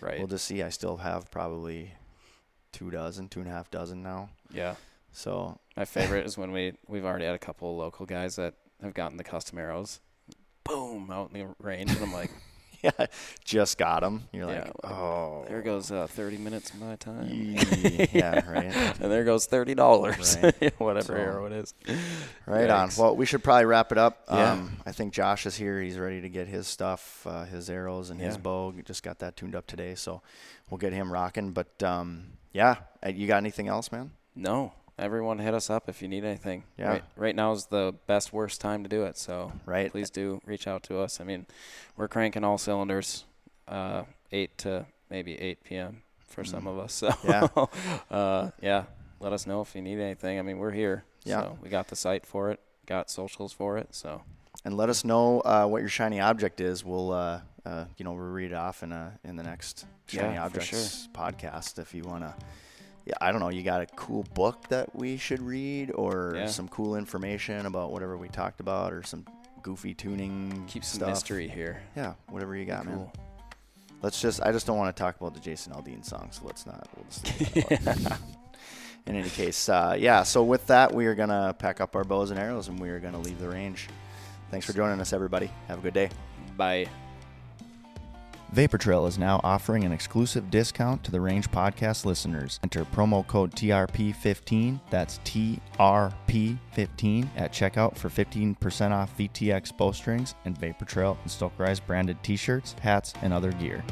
Right. 0.00 0.18
we'll 0.18 0.26
just 0.28 0.44
see. 0.46 0.62
I 0.62 0.70
still 0.70 0.96
have 0.98 1.30
probably 1.30 1.92
two 2.72 2.90
dozen, 2.90 3.28
two 3.28 3.40
and 3.40 3.48
a 3.48 3.52
half 3.52 3.70
dozen 3.70 4.02
now. 4.02 4.30
yeah. 4.50 4.76
So 5.14 5.58
My 5.76 5.84
favorite 5.84 6.24
is 6.24 6.38
when 6.38 6.52
we 6.52 6.72
we've 6.88 7.04
already 7.04 7.26
had 7.26 7.34
a 7.34 7.38
couple 7.38 7.70
of 7.70 7.76
local 7.76 8.06
guys 8.06 8.36
that 8.36 8.54
have 8.82 8.94
gotten 8.94 9.18
the 9.18 9.24
custom 9.24 9.58
arrows. 9.58 10.00
Boom 10.64 11.10
out 11.10 11.30
in 11.32 11.38
the 11.40 11.54
range, 11.58 11.90
and 11.90 12.00
I'm 12.02 12.12
like, 12.14 12.30
yeah, 12.98 13.06
just 13.44 13.78
got 13.78 14.00
them. 14.00 14.28
You're 14.32 14.46
like, 14.46 14.64
like, 14.66 14.92
oh, 14.92 15.44
there 15.48 15.62
goes 15.62 15.90
uh, 15.92 16.06
30 16.08 16.38
minutes 16.38 16.70
of 16.70 16.80
my 16.80 16.96
time. 16.96 17.28
Yeah, 18.12 18.48
right. 18.50 18.64
and 19.00 19.10
there 19.12 19.24
goes 19.24 19.46
thirty 19.46 19.74
dollars, 19.74 20.36
Right. 20.42 20.74
whatever 20.80 21.16
arrow 21.16 21.46
it 21.46 21.52
is. 21.52 21.74
Right 22.46 22.68
on. 22.68 22.90
Well, 22.98 23.16
we 23.16 23.24
should 23.26 23.42
probably 23.44 23.64
wrap 23.66 23.92
it 23.92 23.98
up. 23.98 24.24
Yeah. 24.30 24.52
Um, 24.52 24.76
I 24.84 24.92
think 24.92 25.12
Josh 25.12 25.46
is 25.46 25.56
here. 25.56 25.80
He's 25.80 25.98
ready 25.98 26.20
to 26.20 26.28
get 26.28 26.48
his 26.48 26.66
stuff, 26.66 27.26
uh, 27.26 27.44
his 27.44 27.70
arrows 27.70 28.10
and 28.10 28.20
his 28.20 28.34
Yeah. 28.36 28.40
bow. 28.42 28.72
Just 28.84 29.02
got 29.02 29.18
that 29.20 29.36
tuned 29.36 29.54
up 29.54 29.66
today, 29.66 29.94
so 29.94 30.22
we'll 30.70 30.78
get 30.78 30.92
him 30.92 31.12
rocking. 31.12 31.52
But 31.52 31.82
um, 31.82 32.32
yeah, 32.52 32.76
uh, 33.04 33.10
you 33.10 33.26
got 33.26 33.36
anything 33.38 33.68
else, 33.68 33.90
man? 33.92 34.10
No, 34.34 34.72
everyone 35.02 35.38
hit 35.38 35.52
us 35.54 35.68
up 35.68 35.88
if 35.88 36.00
you 36.02 36.08
need 36.08 36.24
anything. 36.24 36.64
Yeah. 36.78 36.88
Right, 36.88 37.04
right 37.16 37.36
now 37.36 37.52
is 37.52 37.66
the 37.66 37.94
best 38.06 38.32
worst 38.32 38.60
time 38.60 38.82
to 38.84 38.88
do 38.88 39.04
it. 39.04 39.18
So 39.18 39.52
Right. 39.66 39.90
please 39.90 40.10
do 40.10 40.40
reach 40.46 40.66
out 40.66 40.82
to 40.84 40.98
us. 41.00 41.20
I 41.20 41.24
mean, 41.24 41.46
we're 41.96 42.08
cranking 42.08 42.44
all 42.44 42.58
cylinders, 42.58 43.24
uh, 43.68 44.04
eight 44.30 44.56
to 44.58 44.86
maybe 45.10 45.38
eight 45.40 45.62
p.m. 45.64 46.02
for 46.28 46.44
some 46.44 46.66
of 46.66 46.78
us. 46.78 46.92
So 47.02 47.08
Mm. 47.08 47.68
Yeah. 48.10 48.16
uh, 48.16 48.50
yeah. 48.60 48.84
Let 49.20 49.32
us 49.32 49.46
know 49.46 49.60
if 49.60 49.74
you 49.74 49.82
need 49.82 49.98
anything. 50.00 50.38
I 50.38 50.42
mean, 50.42 50.58
we're 50.58 50.70
here. 50.72 51.04
Yeah. 51.24 51.42
So 51.42 51.58
we 51.62 51.68
got 51.68 51.88
the 51.88 51.96
site 51.96 52.26
for 52.26 52.50
it. 52.50 52.58
Got 52.86 53.10
socials 53.10 53.52
for 53.52 53.78
it. 53.78 53.88
So 53.94 54.22
And 54.64 54.76
let 54.76 54.88
us 54.88 55.04
know 55.04 55.40
uh, 55.40 55.66
what 55.66 55.80
your 55.80 55.88
shiny 55.88 56.18
object 56.20 56.60
is. 56.60 56.84
We'll, 56.84 57.12
uh, 57.12 57.40
uh, 57.64 57.84
you 57.96 58.04
know, 58.04 58.12
we'll 58.12 58.24
read 58.40 58.50
it 58.52 58.56
off 58.56 58.82
in 58.82 58.90
a 58.92 59.18
in 59.24 59.36
the 59.36 59.42
next 59.44 59.86
shiny 60.06 60.34
Yeah, 60.34 60.44
objects 60.44 61.08
podcast 61.14 61.78
if 61.78 61.94
you 61.94 62.02
wanna. 62.02 62.34
Yeah, 62.38 62.44
I 63.20 63.32
don't 63.32 63.40
know. 63.40 63.48
You 63.50 63.62
got 63.62 63.80
a 63.82 63.86
cool 63.96 64.24
book 64.34 64.68
that 64.68 64.94
we 64.94 65.16
should 65.16 65.40
read, 65.42 65.90
or 65.94 66.34
Yeah. 66.36 66.46
some 66.46 66.68
cool 66.68 66.96
information 66.96 67.66
about 67.66 67.90
whatever 67.92 68.16
we 68.16 68.28
talked 68.28 68.60
about, 68.60 68.92
or 68.92 69.02
some 69.02 69.26
goofy 69.62 69.94
tuning 69.94 70.64
keep 70.68 70.84
some 70.84 70.98
stuff. 70.98 71.08
mystery 71.10 71.48
here. 71.48 71.80
Yeah, 71.96 72.14
whatever 72.28 72.56
you 72.56 72.64
got, 72.64 72.84
man. 72.86 73.08
Let's 74.02 74.20
just. 74.20 74.42
I 74.42 74.50
just 74.52 74.66
don't 74.66 74.76
want 74.78 74.94
to 74.94 75.00
talk 75.00 75.20
about 75.20 75.34
the 75.34 75.40
Jason 75.40 75.72
Aldean 75.72 76.04
song, 76.04 76.28
so 76.32 76.42
let's 76.44 76.66
not. 76.66 76.88
We'll 76.96 77.06
just 77.06 77.56
leave 77.56 77.68
that 77.68 77.86
alone. 78.06 78.18
In 79.06 79.16
any 79.16 79.30
case, 79.30 79.68
uh, 79.68 79.96
yeah. 79.98 80.22
So 80.22 80.44
with 80.44 80.66
that, 80.68 80.92
we 80.94 81.06
are 81.06 81.14
gonna 81.16 81.54
pack 81.58 81.80
up 81.80 81.94
our 81.96 82.04
bows 82.04 82.30
and 82.30 82.38
arrows, 82.38 82.68
and 82.68 82.78
we 82.78 82.88
are 82.88 83.00
gonna 83.00 83.18
leave 83.20 83.38
the 83.40 83.48
range. 83.48 83.88
Thanks 84.50 84.64
for 84.66 84.72
joining 84.72 85.00
us, 85.00 85.12
everybody. 85.12 85.50
Have 85.68 85.78
a 85.78 85.82
good 85.82 85.94
day. 85.94 86.08
Bye. 86.56 86.86
Vapor 88.52 88.76
Trail 88.76 89.06
is 89.06 89.18
now 89.18 89.40
offering 89.42 89.84
an 89.84 89.92
exclusive 89.92 90.50
discount 90.50 91.02
to 91.04 91.10
the 91.10 91.22
Range 91.22 91.50
Podcast 91.50 92.04
listeners. 92.04 92.60
Enter 92.62 92.84
promo 92.84 93.26
code 93.26 93.52
TRP15, 93.52 94.78
that's 94.90 95.20
TRP15, 95.20 97.28
at 97.34 97.50
checkout 97.50 97.96
for 97.96 98.10
15% 98.10 98.90
off 98.90 99.16
VTX 99.16 99.74
bowstrings 99.74 100.34
and 100.44 100.58
Vapor 100.58 100.84
Trail 100.84 101.16
and 101.22 101.30
Stokerized 101.30 101.86
branded 101.86 102.22
t 102.22 102.36
shirts, 102.36 102.74
hats, 102.82 103.14
and 103.22 103.32
other 103.32 103.52
gear. 103.52 103.82